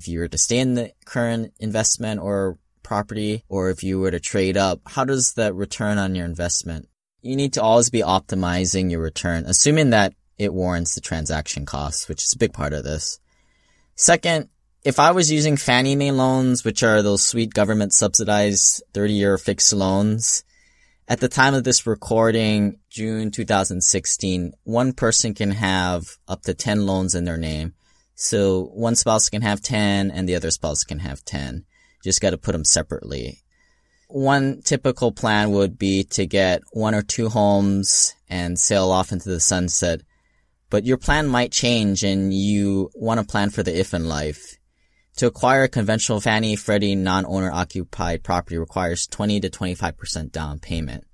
If 0.00 0.08
you 0.08 0.20
were 0.20 0.28
to 0.28 0.38
stay 0.38 0.58
in 0.58 0.74
the 0.74 0.92
current 1.04 1.52
investment 1.60 2.20
or 2.20 2.58
property 2.84 3.42
or 3.48 3.70
if 3.70 3.82
you 3.82 3.98
were 3.98 4.12
to 4.12 4.20
trade 4.20 4.56
up, 4.56 4.80
how 4.86 5.04
does 5.04 5.32
the 5.32 5.52
return 5.52 5.98
on 5.98 6.14
your 6.14 6.26
investment? 6.26 6.88
You 7.22 7.34
need 7.34 7.54
to 7.54 7.62
always 7.62 7.90
be 7.90 8.02
optimizing 8.02 8.90
your 8.90 9.00
return, 9.00 9.44
assuming 9.46 9.90
that 9.90 10.14
it 10.38 10.52
warrants 10.52 10.94
the 10.94 11.00
transaction 11.00 11.66
costs, 11.66 12.08
which 12.08 12.22
is 12.22 12.32
a 12.32 12.38
big 12.38 12.52
part 12.52 12.72
of 12.72 12.84
this. 12.84 13.18
Second, 13.96 14.48
if 14.84 15.00
I 15.00 15.12
was 15.12 15.32
using 15.32 15.56
Fannie 15.56 15.96
Mae 15.96 16.12
loans, 16.12 16.64
which 16.64 16.82
are 16.82 17.00
those 17.02 17.26
sweet 17.26 17.54
government 17.54 17.94
subsidized 17.94 18.82
30 18.92 19.12
year 19.14 19.38
fixed 19.38 19.72
loans, 19.72 20.44
at 21.06 21.20
the 21.20 21.28
time 21.28 21.54
of 21.54 21.64
this 21.64 21.86
recording, 21.86 22.78
June 22.90 23.30
2016, 23.30 24.52
one 24.64 24.92
person 24.92 25.34
can 25.34 25.50
have 25.50 26.16
up 26.26 26.42
to 26.42 26.54
10 26.54 26.86
loans 26.86 27.14
in 27.14 27.24
their 27.24 27.36
name. 27.36 27.74
So 28.14 28.64
one 28.74 28.94
spouse 28.94 29.28
can 29.28 29.42
have 29.42 29.60
10 29.60 30.10
and 30.10 30.28
the 30.28 30.34
other 30.36 30.50
spouse 30.50 30.84
can 30.84 31.00
have 31.00 31.24
10. 31.24 31.64
Just 32.04 32.20
got 32.20 32.30
to 32.30 32.38
put 32.38 32.52
them 32.52 32.64
separately. 32.64 33.40
One 34.08 34.62
typical 34.62 35.10
plan 35.10 35.50
would 35.50 35.76
be 35.78 36.04
to 36.04 36.26
get 36.26 36.62
one 36.72 36.94
or 36.94 37.02
two 37.02 37.28
homes 37.28 38.14
and 38.28 38.58
sail 38.58 38.92
off 38.92 39.10
into 39.10 39.28
the 39.28 39.40
sunset 39.40 40.02
but 40.74 40.84
your 40.84 40.96
plan 40.96 41.28
might 41.28 41.52
change 41.52 42.02
and 42.02 42.34
you 42.34 42.90
want 42.96 43.20
to 43.20 43.24
plan 43.24 43.48
for 43.48 43.62
the 43.62 43.78
if 43.78 43.94
in 43.94 44.08
life. 44.08 44.56
To 45.18 45.28
acquire 45.28 45.62
a 45.62 45.68
conventional 45.68 46.20
Fannie 46.20 46.56
Freddie 46.56 46.96
non-owner 46.96 47.52
occupied 47.52 48.24
property 48.24 48.58
requires 48.58 49.06
20 49.06 49.38
to 49.38 49.50
25% 49.50 50.32
down 50.32 50.58
payment. 50.58 51.04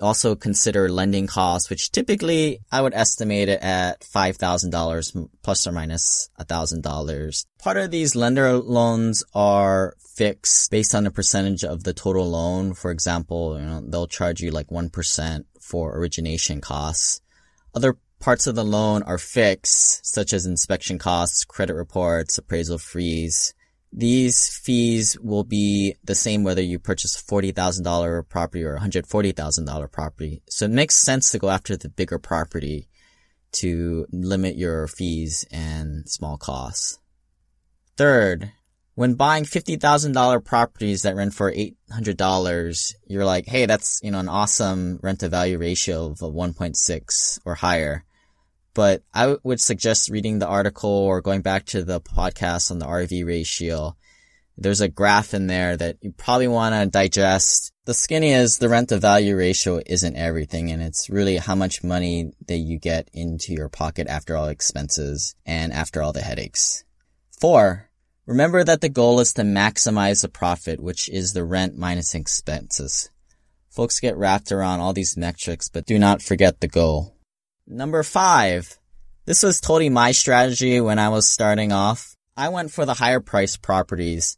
Also 0.00 0.34
consider 0.34 0.88
lending 0.88 1.26
costs, 1.26 1.70
which 1.70 1.90
typically 1.90 2.60
I 2.70 2.82
would 2.82 2.94
estimate 2.94 3.48
it 3.48 3.62
at 3.62 4.00
$5,000 4.00 5.28
plus 5.42 5.66
or 5.66 5.72
minus 5.72 6.28
$1,000. 6.40 7.46
Part 7.58 7.76
of 7.76 7.90
these 7.90 8.14
lender 8.14 8.52
loans 8.54 9.24
are 9.34 9.94
fixed 10.14 10.70
based 10.70 10.94
on 10.94 11.04
the 11.04 11.10
percentage 11.10 11.64
of 11.64 11.84
the 11.84 11.94
total 11.94 12.28
loan. 12.28 12.74
For 12.74 12.90
example, 12.90 13.58
you 13.58 13.66
know, 13.66 13.82
they'll 13.86 14.06
charge 14.06 14.40
you 14.40 14.50
like 14.50 14.68
1% 14.68 15.44
for 15.60 15.96
origination 15.96 16.60
costs. 16.60 17.20
Other 17.74 17.96
Parts 18.18 18.46
of 18.46 18.54
the 18.54 18.64
loan 18.64 19.02
are 19.02 19.18
fixed, 19.18 20.04
such 20.04 20.32
as 20.32 20.46
inspection 20.46 20.98
costs, 20.98 21.44
credit 21.44 21.74
reports, 21.74 22.38
appraisal 22.38 22.78
fees. 22.78 23.54
These 23.92 24.48
fees 24.48 25.18
will 25.20 25.44
be 25.44 25.96
the 26.04 26.14
same 26.14 26.44
whether 26.44 26.62
you 26.62 26.78
purchase 26.78 27.20
a 27.20 27.24
$40,000 27.24 28.28
property 28.28 28.64
or 28.64 28.76
a 28.76 28.80
$140,000 28.80 29.92
property. 29.92 30.42
So 30.48 30.66
it 30.66 30.70
makes 30.70 30.96
sense 30.96 31.30
to 31.30 31.38
go 31.38 31.50
after 31.50 31.76
the 31.76 31.88
bigger 31.88 32.18
property 32.18 32.88
to 33.52 34.06
limit 34.12 34.56
your 34.56 34.86
fees 34.86 35.46
and 35.50 36.08
small 36.08 36.36
costs. 36.36 36.98
Third, 37.96 38.52
when 38.96 39.14
buying 39.14 39.44
$50,000 39.44 40.42
properties 40.44 41.02
that 41.02 41.16
rent 41.16 41.34
for 41.34 41.52
$800, 41.52 42.94
you're 43.06 43.26
like, 43.26 43.46
hey, 43.46 43.66
that's, 43.66 44.00
you 44.02 44.10
know, 44.10 44.18
an 44.18 44.28
awesome 44.28 44.98
rent 45.02 45.20
to 45.20 45.28
value 45.28 45.58
ratio 45.58 46.06
of 46.06 46.20
1.6 46.20 47.38
or 47.44 47.54
higher. 47.54 48.05
But 48.76 49.02
I 49.14 49.38
would 49.42 49.58
suggest 49.58 50.10
reading 50.10 50.38
the 50.38 50.46
article 50.46 50.90
or 50.90 51.22
going 51.22 51.40
back 51.40 51.64
to 51.66 51.82
the 51.82 51.98
podcast 51.98 52.70
on 52.70 52.78
the 52.78 52.84
RV 52.84 53.26
ratio. 53.26 53.96
There's 54.58 54.82
a 54.82 54.88
graph 54.88 55.32
in 55.32 55.46
there 55.46 55.78
that 55.78 55.96
you 56.02 56.12
probably 56.12 56.46
want 56.46 56.74
to 56.74 56.86
digest. 56.86 57.72
The 57.86 57.94
skinny 57.94 58.32
is 58.32 58.58
the 58.58 58.68
rent 58.68 58.90
to 58.90 58.98
value 58.98 59.34
ratio 59.34 59.80
isn't 59.86 60.16
everything 60.16 60.70
and 60.70 60.82
it's 60.82 61.08
really 61.08 61.38
how 61.38 61.54
much 61.54 61.82
money 61.82 62.32
that 62.48 62.58
you 62.58 62.78
get 62.78 63.08
into 63.14 63.54
your 63.54 63.70
pocket 63.70 64.08
after 64.08 64.36
all 64.36 64.48
expenses 64.48 65.34
and 65.46 65.72
after 65.72 66.02
all 66.02 66.12
the 66.12 66.20
headaches. 66.20 66.84
Four, 67.40 67.88
Remember 68.26 68.64
that 68.64 68.80
the 68.80 68.88
goal 68.88 69.20
is 69.20 69.32
to 69.34 69.42
maximize 69.42 70.22
the 70.22 70.28
profit, 70.28 70.80
which 70.80 71.08
is 71.08 71.32
the 71.32 71.44
rent 71.44 71.78
minus 71.78 72.12
expenses. 72.12 73.08
Folks 73.70 74.00
get 74.00 74.16
wrapped 74.16 74.50
around 74.50 74.80
all 74.80 74.92
these 74.92 75.16
metrics, 75.16 75.68
but 75.68 75.86
do 75.86 75.96
not 75.96 76.20
forget 76.20 76.60
the 76.60 76.66
goal. 76.66 77.15
Number 77.68 78.04
five. 78.04 78.78
This 79.24 79.42
was 79.42 79.60
totally 79.60 79.88
my 79.88 80.12
strategy 80.12 80.80
when 80.80 81.00
I 81.00 81.08
was 81.08 81.28
starting 81.28 81.72
off. 81.72 82.14
I 82.36 82.50
went 82.50 82.70
for 82.70 82.86
the 82.86 82.94
higher 82.94 83.18
price 83.18 83.56
properties. 83.56 84.36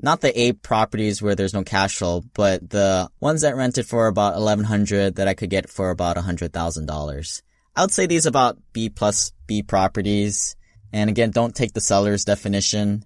Not 0.00 0.22
the 0.22 0.40
A 0.40 0.52
properties 0.52 1.20
where 1.20 1.34
there's 1.34 1.52
no 1.52 1.64
cash 1.64 1.98
flow, 1.98 2.22
but 2.32 2.70
the 2.70 3.10
ones 3.20 3.42
that 3.42 3.56
rented 3.56 3.86
for 3.86 4.06
about 4.06 4.36
1100 4.36 5.16
that 5.16 5.28
I 5.28 5.34
could 5.34 5.50
get 5.50 5.68
for 5.68 5.90
about 5.90 6.16
$100,000. 6.16 7.42
I 7.76 7.80
would 7.82 7.90
say 7.90 8.06
these 8.06 8.24
about 8.24 8.56
B 8.72 8.88
plus 8.88 9.32
B 9.46 9.62
properties. 9.62 10.56
And 10.94 11.10
again, 11.10 11.30
don't 11.30 11.54
take 11.54 11.74
the 11.74 11.80
seller's 11.80 12.24
definition. 12.24 13.04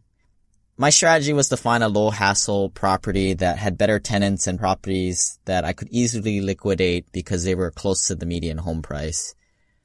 My 0.76 0.90
strategy 0.90 1.32
was 1.32 1.48
to 1.48 1.56
find 1.56 1.82
a 1.82 1.88
low 1.88 2.10
hassle 2.10 2.70
property 2.70 3.34
that 3.34 3.58
had 3.58 3.78
better 3.78 3.98
tenants 3.98 4.46
and 4.46 4.60
properties 4.60 5.40
that 5.46 5.64
I 5.64 5.72
could 5.72 5.88
easily 5.90 6.40
liquidate 6.40 7.10
because 7.10 7.42
they 7.42 7.56
were 7.56 7.72
close 7.72 8.06
to 8.06 8.14
the 8.14 8.26
median 8.26 8.58
home 8.58 8.82
price. 8.82 9.34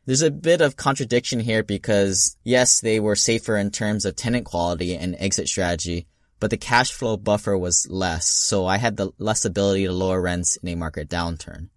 There's 0.06 0.24
a 0.24 0.32
bit 0.32 0.62
of 0.62 0.76
contradiction 0.76 1.40
here 1.40 1.64
because 1.64 2.36
yes, 2.44 2.82
they 2.82 3.00
were 3.00 3.16
safer 3.16 3.56
in 3.56 3.70
terms 3.70 4.04
of 4.04 4.16
tenant 4.16 4.46
quality 4.46 4.96
and 4.96 5.16
exit 5.20 5.48
strategy, 5.48 6.08
but 6.40 6.50
the 6.50 6.58
cash 6.58 6.92
flow 6.92 7.18
buffer 7.18 7.56
was 7.56 7.88
less, 7.88 8.28
so 8.28 8.66
I 8.66 8.78
had 8.78 8.98
the 8.98 9.12
less 9.20 9.46
ability 9.46 9.86
to 9.86 9.92
lower 9.92 10.20
rents 10.20 10.58
in 10.58 10.70
a 10.70 10.76
market 10.76 11.08
downturn. 11.08 11.70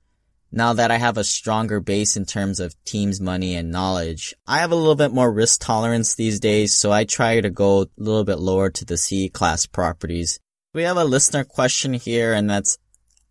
Now 0.51 0.73
that 0.73 0.91
I 0.91 0.97
have 0.99 1.19
a 1.19 1.25
stronger 1.25 1.81
base 1.81 2.17
in 2.17 2.25
terms 2.25 2.61
of 2.61 2.83
teams, 2.85 3.21
money, 3.21 3.57
and 3.57 3.71
knowledge, 3.71 4.35
I 4.47 4.59
have 4.59 4.73
a 4.73 4.77
little 4.77 4.95
bit 4.95 5.13
more 5.13 5.31
risk 5.31 5.61
tolerance 5.61 6.15
these 6.15 6.41
days, 6.41 6.75
so 6.75 6.93
I 6.93 7.05
try 7.05 7.41
to 7.41 7.51
go 7.51 7.83
a 7.83 7.87
little 7.99 8.25
bit 8.25 8.39
lower 8.39 8.71
to 8.71 8.85
the 8.85 8.97
C 8.97 9.29
class 9.29 9.67
properties. 9.67 10.39
We 10.73 10.85
have 10.85 10.97
a 10.97 11.05
listener 11.05 11.45
question 11.45 11.93
here, 11.93 12.33
and 12.33 12.49
that's, 12.49 12.79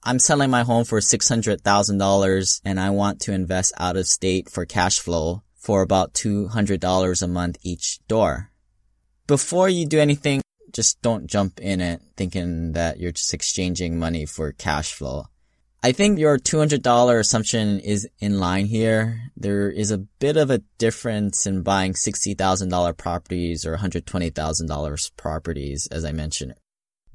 I'm 0.05 0.19
selling 0.19 0.49
my 0.49 0.63
home 0.63 0.83
for 0.83 0.99
$600,000 0.99 2.61
and 2.65 2.79
I 2.79 2.89
want 2.89 3.21
to 3.21 3.31
invest 3.31 3.73
out 3.77 3.95
of 3.95 4.05
state 4.05 4.49
for 4.49 4.65
cash 4.65 4.99
flow 4.99 5.43
for 5.55 5.81
about 5.81 6.13
$200 6.13 7.21
a 7.21 7.27
month 7.27 7.57
each 7.63 7.99
door. 8.09 8.51
Before 9.27 9.69
you 9.69 9.85
do 9.85 9.99
anything, 9.99 10.41
just 10.73 11.01
don't 11.01 11.27
jump 11.27 11.61
in 11.61 11.79
it 11.79 12.01
thinking 12.17 12.73
that 12.73 12.99
you're 12.99 13.13
just 13.13 13.33
exchanging 13.33 13.97
money 13.97 14.25
for 14.25 14.51
cash 14.51 14.91
flow. 14.93 15.27
I 15.81 15.93
think 15.93 16.19
your 16.19 16.37
$200 16.37 17.19
assumption 17.19 17.79
is 17.79 18.07
in 18.19 18.39
line 18.39 18.65
here. 18.65 19.31
There 19.37 19.69
is 19.69 19.91
a 19.91 19.99
bit 19.99 20.35
of 20.35 20.49
a 20.49 20.61
difference 20.77 21.45
in 21.45 21.63
buying 21.63 21.93
$60,000 21.93 22.97
properties 22.97 23.65
or 23.65 23.77
$120,000 23.77 25.11
properties, 25.15 25.87
as 25.87 26.03
I 26.03 26.11
mentioned. 26.11 26.55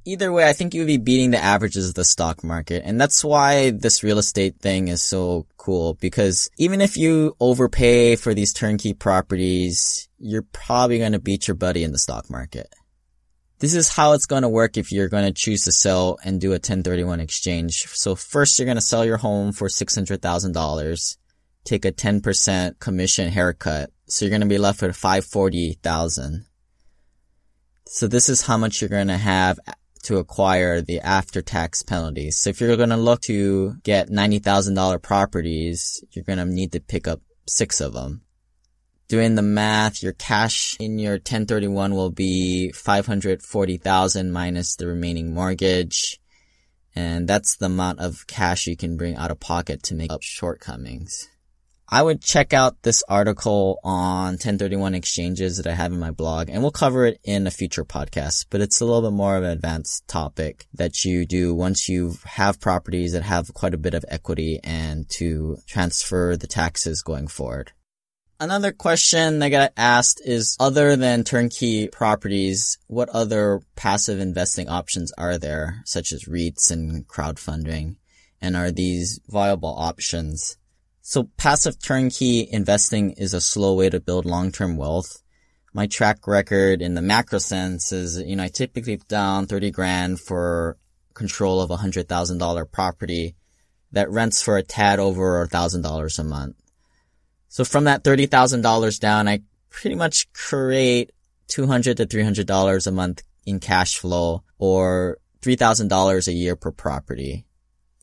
Either 0.08 0.32
way, 0.32 0.48
I 0.48 0.54
think 0.54 0.72
you 0.72 0.80
would 0.80 0.86
be 0.86 0.96
beating 0.96 1.32
the 1.32 1.44
averages 1.44 1.90
of 1.90 1.94
the 1.94 2.02
stock 2.02 2.42
market. 2.42 2.82
And 2.86 2.98
that's 2.98 3.22
why 3.22 3.72
this 3.72 4.02
real 4.02 4.16
estate 4.16 4.58
thing 4.58 4.88
is 4.88 5.02
so 5.02 5.44
cool 5.58 5.98
because 6.00 6.48
even 6.56 6.80
if 6.80 6.96
you 6.96 7.36
overpay 7.40 8.16
for 8.16 8.32
these 8.32 8.54
turnkey 8.54 8.94
properties, 8.94 10.08
you're 10.18 10.46
probably 10.50 10.98
going 10.98 11.12
to 11.12 11.18
beat 11.18 11.46
your 11.46 11.56
buddy 11.56 11.84
in 11.84 11.92
the 11.92 11.98
stock 11.98 12.30
market. 12.30 12.72
This 13.58 13.74
is 13.74 13.90
how 13.90 14.14
it's 14.14 14.24
going 14.24 14.44
to 14.44 14.48
work 14.48 14.78
if 14.78 14.92
you're 14.92 15.10
going 15.10 15.26
to 15.26 15.32
choose 15.32 15.64
to 15.64 15.72
sell 15.72 16.16
and 16.24 16.40
do 16.40 16.52
a 16.52 16.52
1031 16.52 17.20
exchange. 17.20 17.86
So 17.88 18.14
first 18.14 18.58
you're 18.58 18.64
going 18.64 18.78
to 18.78 18.80
sell 18.80 19.04
your 19.04 19.18
home 19.18 19.52
for 19.52 19.68
$600,000, 19.68 21.16
take 21.64 21.84
a 21.84 21.92
10% 21.92 22.78
commission 22.78 23.28
haircut. 23.28 23.90
So 24.06 24.24
you're 24.24 24.30
going 24.30 24.40
to 24.40 24.46
be 24.46 24.56
left 24.56 24.80
with 24.80 24.96
540,000. 24.96 26.46
So 27.84 28.06
this 28.06 28.30
is 28.30 28.40
how 28.40 28.56
much 28.56 28.80
you're 28.80 28.88
going 28.88 29.08
to 29.08 29.18
have 29.18 29.60
to 30.08 30.18
acquire 30.18 30.82
the 30.82 31.00
after 31.00 31.40
tax 31.40 31.82
penalties. 31.82 32.36
So 32.36 32.50
if 32.50 32.60
you're 32.60 32.76
going 32.76 32.90
to 32.90 32.96
look 32.96 33.22
to 33.22 33.76
get 33.82 34.10
$90,000 34.10 35.00
properties, 35.00 36.04
you're 36.10 36.24
going 36.24 36.38
to 36.38 36.44
need 36.44 36.72
to 36.72 36.80
pick 36.80 37.08
up 37.08 37.22
six 37.46 37.80
of 37.80 37.94
them 37.94 38.22
doing 39.08 39.34
the 39.34 39.42
math, 39.42 40.02
your 40.02 40.12
cash 40.12 40.76
in 40.78 40.98
your 40.98 41.14
1031 41.14 41.94
will 41.94 42.10
be 42.10 42.70
540,000 42.72 44.30
minus 44.30 44.76
the 44.76 44.86
remaining 44.86 45.34
mortgage. 45.34 46.20
And 46.94 47.26
that's 47.26 47.56
the 47.56 47.66
amount 47.66 48.00
of 48.00 48.26
cash 48.26 48.66
you 48.66 48.76
can 48.76 48.96
bring 48.96 49.16
out 49.16 49.30
of 49.30 49.40
pocket 49.40 49.82
to 49.84 49.94
make 49.94 50.12
up 50.12 50.22
shortcomings. 50.22 51.28
I 51.90 52.02
would 52.02 52.20
check 52.20 52.52
out 52.52 52.82
this 52.82 53.02
article 53.08 53.80
on 53.82 54.32
1031 54.32 54.94
exchanges 54.94 55.56
that 55.56 55.66
I 55.66 55.74
have 55.74 55.90
in 55.90 55.98
my 55.98 56.10
blog 56.10 56.50
and 56.50 56.60
we'll 56.60 56.70
cover 56.70 57.06
it 57.06 57.18
in 57.24 57.46
a 57.46 57.50
future 57.50 57.84
podcast, 57.84 58.44
but 58.50 58.60
it's 58.60 58.82
a 58.82 58.84
little 58.84 59.10
bit 59.10 59.16
more 59.16 59.38
of 59.38 59.42
an 59.42 59.48
advanced 59.48 60.06
topic 60.06 60.66
that 60.74 61.06
you 61.06 61.24
do 61.24 61.54
once 61.54 61.88
you 61.88 62.16
have 62.24 62.60
properties 62.60 63.14
that 63.14 63.22
have 63.22 63.54
quite 63.54 63.72
a 63.72 63.78
bit 63.78 63.94
of 63.94 64.04
equity 64.08 64.60
and 64.62 65.08
to 65.08 65.56
transfer 65.66 66.36
the 66.36 66.46
taxes 66.46 67.00
going 67.00 67.26
forward. 67.26 67.72
Another 68.38 68.70
question 68.70 69.42
I 69.42 69.48
got 69.48 69.72
asked 69.74 70.20
is 70.22 70.58
other 70.60 70.94
than 70.94 71.24
turnkey 71.24 71.88
properties, 71.88 72.76
what 72.86 73.08
other 73.08 73.62
passive 73.76 74.20
investing 74.20 74.68
options 74.68 75.10
are 75.16 75.38
there, 75.38 75.80
such 75.86 76.12
as 76.12 76.26
REITs 76.26 76.70
and 76.70 77.08
crowdfunding? 77.08 77.96
And 78.42 78.56
are 78.56 78.70
these 78.70 79.20
viable 79.26 79.74
options? 79.74 80.57
So 81.10 81.22
passive 81.38 81.82
turnkey 81.82 82.46
investing 82.52 83.12
is 83.12 83.32
a 83.32 83.40
slow 83.40 83.72
way 83.72 83.88
to 83.88 83.98
build 83.98 84.26
long-term 84.26 84.76
wealth. 84.76 85.22
My 85.72 85.86
track 85.86 86.26
record 86.26 86.82
in 86.82 86.92
the 86.92 87.00
macro 87.00 87.38
sense 87.38 87.92
is, 87.92 88.18
you 88.18 88.36
know, 88.36 88.42
I 88.42 88.48
typically 88.48 88.98
down 89.08 89.46
30 89.46 89.70
grand 89.70 90.20
for 90.20 90.76
control 91.14 91.62
of 91.62 91.70
a 91.70 91.78
hundred 91.78 92.10
thousand 92.10 92.36
dollar 92.36 92.66
property 92.66 93.36
that 93.92 94.10
rents 94.10 94.42
for 94.42 94.58
a 94.58 94.62
tad 94.62 94.98
over 94.98 95.40
a 95.40 95.48
thousand 95.48 95.80
dollars 95.80 96.18
a 96.18 96.24
month. 96.24 96.56
So 97.48 97.64
from 97.64 97.84
that 97.84 98.04
$30,000 98.04 99.00
down, 99.00 99.28
I 99.28 99.40
pretty 99.70 99.96
much 99.96 100.30
create 100.34 101.12
200 101.46 101.96
to 101.96 102.06
$300 102.06 102.86
a 102.86 102.90
month 102.90 103.22
in 103.46 103.60
cash 103.60 103.96
flow 103.96 104.42
or 104.58 105.16
$3,000 105.40 106.28
a 106.28 106.32
year 106.32 106.54
per 106.54 106.70
property 106.70 107.46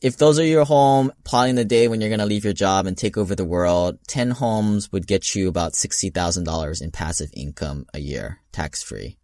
if 0.02 0.16
those 0.16 0.38
are 0.38 0.44
your 0.44 0.64
home, 0.64 1.12
plotting 1.24 1.54
the 1.54 1.64
day 1.64 1.88
when 1.88 2.00
you're 2.00 2.10
going 2.10 2.20
to 2.20 2.26
leave 2.26 2.44
your 2.44 2.52
job 2.52 2.86
and 2.86 2.96
take 2.96 3.16
over 3.16 3.34
the 3.34 3.44
world, 3.44 3.98
10 4.08 4.32
homes 4.32 4.92
would 4.92 5.06
get 5.06 5.34
you 5.34 5.48
about 5.48 5.72
$60,000 5.72 6.82
in 6.82 6.90
passive 6.90 7.30
income 7.32 7.86
a 7.94 7.98
year, 7.98 8.40
tax 8.52 8.82
free. 8.82 9.16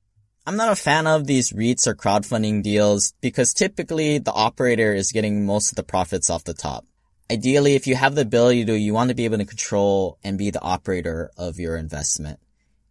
I'm 0.46 0.56
not 0.56 0.72
a 0.72 0.76
fan 0.76 1.06
of 1.06 1.26
these 1.26 1.52
REITs 1.52 1.86
or 1.86 1.94
crowdfunding 1.94 2.62
deals 2.62 3.14
because 3.20 3.54
typically 3.54 4.18
the 4.18 4.32
operator 4.32 4.92
is 4.92 5.12
getting 5.12 5.46
most 5.46 5.70
of 5.70 5.76
the 5.76 5.84
profits 5.84 6.30
off 6.30 6.42
the 6.44 6.54
top. 6.54 6.84
Ideally, 7.30 7.76
if 7.76 7.86
you 7.86 7.94
have 7.94 8.14
the 8.14 8.22
ability 8.22 8.64
to, 8.64 8.76
you 8.76 8.92
want 8.92 9.10
to 9.10 9.14
be 9.14 9.24
able 9.24 9.38
to 9.38 9.44
control 9.44 10.18
and 10.24 10.36
be 10.36 10.50
the 10.50 10.60
operator 10.60 11.30
of 11.36 11.60
your 11.60 11.76
investment. 11.76 12.40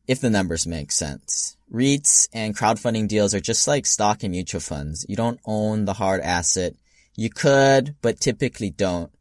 If 0.08 0.22
the 0.22 0.30
numbers 0.30 0.65
make 0.65 0.91
sense. 0.91 1.58
REITs 1.72 2.30
and 2.34 2.58
crowdfunding 2.58 3.08
deals 3.08 3.34
are 3.34 3.39
just 3.39 3.67
like 3.67 3.86
stock 3.86 4.24
and 4.24 4.32
mutual 4.32 4.62
funds. 4.62 5.06
You 5.10 5.15
don't 5.15 5.39
own 5.46 5.86
the 5.86 5.94
hard 5.94 6.22
asset. 6.22 6.74
You 7.21 7.29
could, 7.29 7.97
but 8.01 8.19
typically 8.19 8.71
don't. 8.71 9.12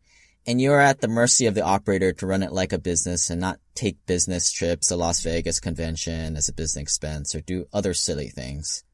And 0.47 0.59
you're 0.59 0.81
at 0.81 1.03
the 1.03 1.07
mercy 1.07 1.45
of 1.45 1.55
the 1.55 1.61
operator 1.61 2.15
to 2.15 2.27
run 2.27 2.43
it 2.43 2.51
like 2.51 2.73
a 2.73 2.79
business 2.79 3.29
and 3.29 3.39
not 3.39 3.61
take 3.75 4.07
business 4.07 4.51
trips 4.51 4.87
to 4.87 4.97
Las 4.97 5.21
Vegas 5.21 5.61
convention 5.61 6.35
as 6.35 6.49
a 6.49 6.55
business 6.55 6.81
expense 6.81 7.35
or 7.35 7.43
do 7.43 7.67
other 7.75 7.93
silly 7.93 8.29
things. 8.29 8.85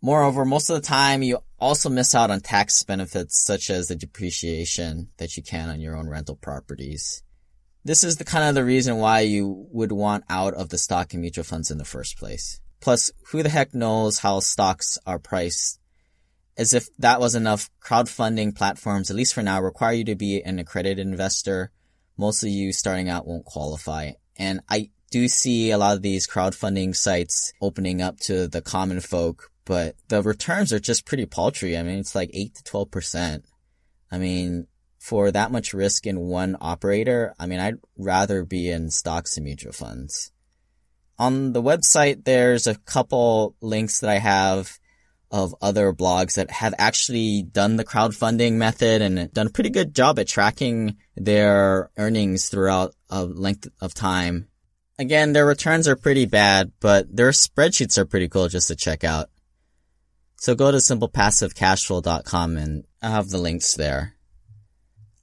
Moreover, 0.00 0.46
most 0.46 0.70
of 0.70 0.76
the 0.76 0.88
time 0.88 1.22
you 1.22 1.40
also 1.60 1.90
miss 1.90 2.14
out 2.14 2.30
on 2.30 2.40
tax 2.40 2.82
benefits 2.84 3.38
such 3.38 3.68
as 3.68 3.88
the 3.88 3.96
depreciation 3.96 5.10
that 5.18 5.36
you 5.36 5.42
can 5.42 5.68
on 5.68 5.82
your 5.82 5.94
own 5.94 6.08
rental 6.08 6.36
properties. 6.36 7.22
This 7.84 8.02
is 8.02 8.16
the 8.16 8.24
kind 8.24 8.48
of 8.48 8.54
the 8.54 8.64
reason 8.64 8.96
why 8.96 9.20
you 9.20 9.68
would 9.72 9.92
want 9.92 10.24
out 10.30 10.54
of 10.54 10.70
the 10.70 10.78
stock 10.78 11.12
and 11.12 11.20
mutual 11.20 11.44
funds 11.44 11.70
in 11.70 11.76
the 11.76 11.84
first 11.84 12.16
place. 12.16 12.62
Plus, 12.80 13.10
who 13.26 13.42
the 13.42 13.50
heck 13.50 13.74
knows 13.74 14.20
how 14.20 14.40
stocks 14.40 14.96
are 15.04 15.18
priced 15.18 15.80
as 16.56 16.72
if 16.72 16.88
that 16.98 17.20
was 17.20 17.34
enough, 17.34 17.70
crowdfunding 17.80 18.54
platforms, 18.54 19.10
at 19.10 19.16
least 19.16 19.34
for 19.34 19.42
now, 19.42 19.60
require 19.60 19.92
you 19.92 20.04
to 20.04 20.14
be 20.14 20.42
an 20.42 20.58
accredited 20.58 21.04
investor. 21.06 21.70
Most 22.16 22.42
of 22.42 22.48
you 22.48 22.72
starting 22.72 23.08
out 23.08 23.26
won't 23.26 23.44
qualify. 23.44 24.12
And 24.36 24.60
I 24.68 24.90
do 25.10 25.28
see 25.28 25.70
a 25.70 25.78
lot 25.78 25.96
of 25.96 26.02
these 26.02 26.26
crowdfunding 26.26 26.94
sites 26.94 27.52
opening 27.60 28.02
up 28.02 28.18
to 28.20 28.48
the 28.48 28.62
common 28.62 29.00
folk, 29.00 29.50
but 29.64 29.96
the 30.08 30.22
returns 30.22 30.72
are 30.72 30.80
just 30.80 31.06
pretty 31.06 31.26
paltry. 31.26 31.76
I 31.76 31.82
mean, 31.82 31.98
it's 31.98 32.14
like 32.14 32.30
8 32.32 32.54
to 32.54 32.62
12%. 32.64 33.42
I 34.10 34.18
mean, 34.18 34.66
for 34.98 35.30
that 35.30 35.52
much 35.52 35.74
risk 35.74 36.06
in 36.06 36.18
one 36.18 36.56
operator, 36.60 37.34
I 37.38 37.46
mean, 37.46 37.60
I'd 37.60 37.78
rather 37.98 38.44
be 38.44 38.70
in 38.70 38.90
stocks 38.90 39.36
and 39.36 39.44
mutual 39.44 39.72
funds. 39.72 40.32
On 41.18 41.52
the 41.52 41.62
website, 41.62 42.24
there's 42.24 42.66
a 42.66 42.74
couple 42.74 43.54
links 43.60 44.00
that 44.00 44.10
I 44.10 44.18
have 44.18 44.78
of 45.34 45.52
other 45.60 45.92
blogs 45.92 46.36
that 46.36 46.48
have 46.52 46.72
actually 46.78 47.42
done 47.42 47.74
the 47.74 47.84
crowdfunding 47.84 48.52
method 48.52 49.02
and 49.02 49.32
done 49.32 49.48
a 49.48 49.50
pretty 49.50 49.68
good 49.68 49.92
job 49.92 50.16
at 50.20 50.28
tracking 50.28 50.96
their 51.16 51.90
earnings 51.98 52.48
throughout 52.48 52.94
a 53.10 53.24
length 53.24 53.66
of 53.80 53.92
time. 53.94 54.46
Again, 54.96 55.32
their 55.32 55.44
returns 55.44 55.88
are 55.88 55.96
pretty 55.96 56.24
bad, 56.24 56.70
but 56.78 57.14
their 57.14 57.30
spreadsheets 57.30 57.98
are 57.98 58.04
pretty 58.04 58.28
cool 58.28 58.46
just 58.46 58.68
to 58.68 58.76
check 58.76 59.02
out. 59.02 59.28
So 60.36 60.54
go 60.54 60.70
to 60.70 60.78
simplepassivecashflow.com 60.78 62.56
and 62.56 62.84
I 63.02 63.10
have 63.10 63.30
the 63.30 63.38
links 63.38 63.74
there. 63.74 64.14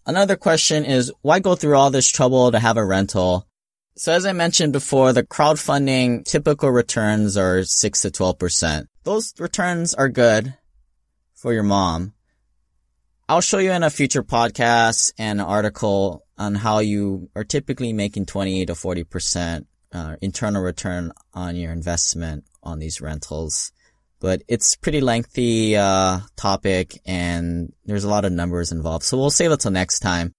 Another 0.05 0.35
question 0.35 0.83
is 0.83 1.13
why 1.21 1.39
go 1.39 1.55
through 1.55 1.77
all 1.77 1.89
this 1.89 2.09
trouble 2.09 2.51
to 2.51 2.59
have 2.59 2.75
a 2.75 2.85
rental? 2.85 3.47
So 3.95 4.13
as 4.13 4.25
I 4.25 4.33
mentioned 4.33 4.73
before, 4.73 5.13
the 5.13 5.23
crowdfunding 5.23 6.25
typical 6.25 6.69
returns 6.71 7.37
are 7.37 7.63
6 7.63 8.01
to 8.01 8.09
12% 8.09 8.87
those 9.03 9.33
returns 9.39 9.93
are 9.93 10.09
good 10.09 10.53
for 11.33 11.53
your 11.53 11.63
mom. 11.63 12.13
I'll 13.27 13.41
show 13.41 13.59
you 13.59 13.71
in 13.71 13.83
a 13.83 13.89
future 13.89 14.23
podcast 14.23 15.13
an 15.17 15.39
article 15.39 16.25
on 16.37 16.55
how 16.55 16.79
you 16.79 17.29
are 17.35 17.43
typically 17.43 17.93
making 17.93 18.25
20 18.25 18.65
to 18.65 18.73
40% 18.73 19.65
uh, 19.93 20.15
internal 20.21 20.61
return 20.61 21.11
on 21.33 21.55
your 21.55 21.71
investment 21.71 22.45
on 22.61 22.79
these 22.79 23.01
rentals. 23.01 23.71
But 24.19 24.43
it's 24.47 24.75
pretty 24.75 25.01
lengthy, 25.01 25.75
uh, 25.75 26.19
topic 26.35 26.99
and 27.05 27.73
there's 27.85 28.03
a 28.03 28.09
lot 28.09 28.25
of 28.25 28.31
numbers 28.31 28.71
involved. 28.71 29.05
So 29.05 29.17
we'll 29.17 29.31
save 29.31 29.51
it 29.51 29.61
till 29.61 29.71
next 29.71 29.99
time. 29.99 30.33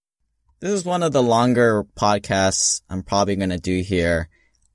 This 0.63 0.71
is 0.71 0.85
one 0.85 1.03
of 1.03 1.11
the 1.11 1.21
longer 1.21 1.83
podcasts 1.99 2.83
I'm 2.89 3.03
probably 3.03 3.35
going 3.35 3.49
to 3.49 3.57
do 3.57 3.81
here. 3.81 4.29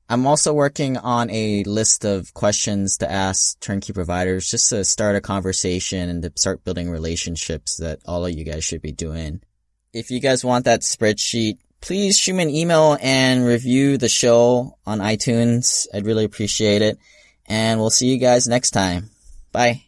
I'm 0.07 0.27
also 0.27 0.53
working 0.53 0.99
on 0.99 1.31
a 1.31 1.65
list 1.65 2.05
of 2.05 2.35
questions 2.35 2.99
to 2.99 3.11
ask 3.11 3.59
turnkey 3.59 3.95
providers 3.95 4.51
just 4.51 4.69
to 4.69 4.85
start 4.85 5.17
a 5.17 5.23
conversation 5.23 6.11
and 6.11 6.23
to 6.25 6.33
start 6.37 6.63
building 6.63 6.91
relationships 6.91 7.79
that 7.79 8.01
all 8.05 8.27
of 8.27 8.35
you 8.35 8.45
guys 8.45 8.65
should 8.65 8.83
be 8.83 8.93
doing. 8.93 9.41
If 9.95 10.11
you 10.11 10.21
guys 10.21 10.45
want 10.45 10.67
that 10.67 10.83
spreadsheet, 10.83 11.57
please 11.81 12.19
shoot 12.19 12.35
me 12.35 12.43
an 12.43 12.51
email 12.51 12.99
and 13.01 13.47
review 13.47 13.97
the 13.97 14.11
show 14.11 14.77
on 14.85 14.99
iTunes. 14.99 15.87
I'd 15.95 16.05
really 16.05 16.27
appreciate 16.27 16.83
it. 16.83 16.99
And 17.47 17.81
we'll 17.81 17.89
see 17.89 18.09
you 18.09 18.19
guys 18.19 18.47
next 18.47 18.73
time. 18.73 19.09
Bye. 19.53 19.88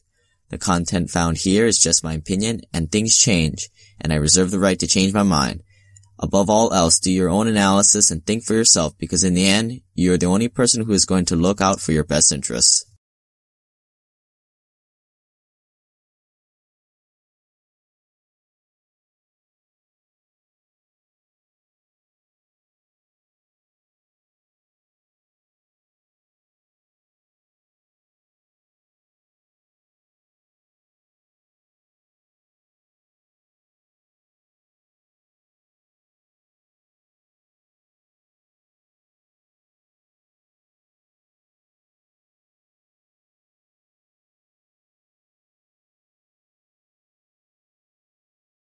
The 0.51 0.57
content 0.57 1.09
found 1.09 1.37
here 1.37 1.65
is 1.65 1.79
just 1.79 2.03
my 2.03 2.13
opinion 2.13 2.61
and 2.73 2.91
things 2.91 3.17
change 3.17 3.69
and 4.01 4.11
I 4.11 4.17
reserve 4.17 4.51
the 4.51 4.59
right 4.59 4.77
to 4.79 4.87
change 4.87 5.13
my 5.13 5.23
mind. 5.23 5.63
Above 6.19 6.49
all 6.49 6.73
else, 6.73 6.99
do 6.99 7.09
your 7.09 7.29
own 7.29 7.47
analysis 7.47 8.11
and 8.11 8.23
think 8.25 8.43
for 8.43 8.53
yourself 8.53 8.95
because 8.97 9.23
in 9.23 9.33
the 9.33 9.47
end, 9.47 9.79
you 9.95 10.13
are 10.13 10.17
the 10.17 10.25
only 10.25 10.49
person 10.49 10.83
who 10.83 10.91
is 10.91 11.05
going 11.05 11.25
to 11.25 11.37
look 11.37 11.61
out 11.61 11.79
for 11.79 11.93
your 11.93 12.03
best 12.03 12.33
interests. 12.33 12.85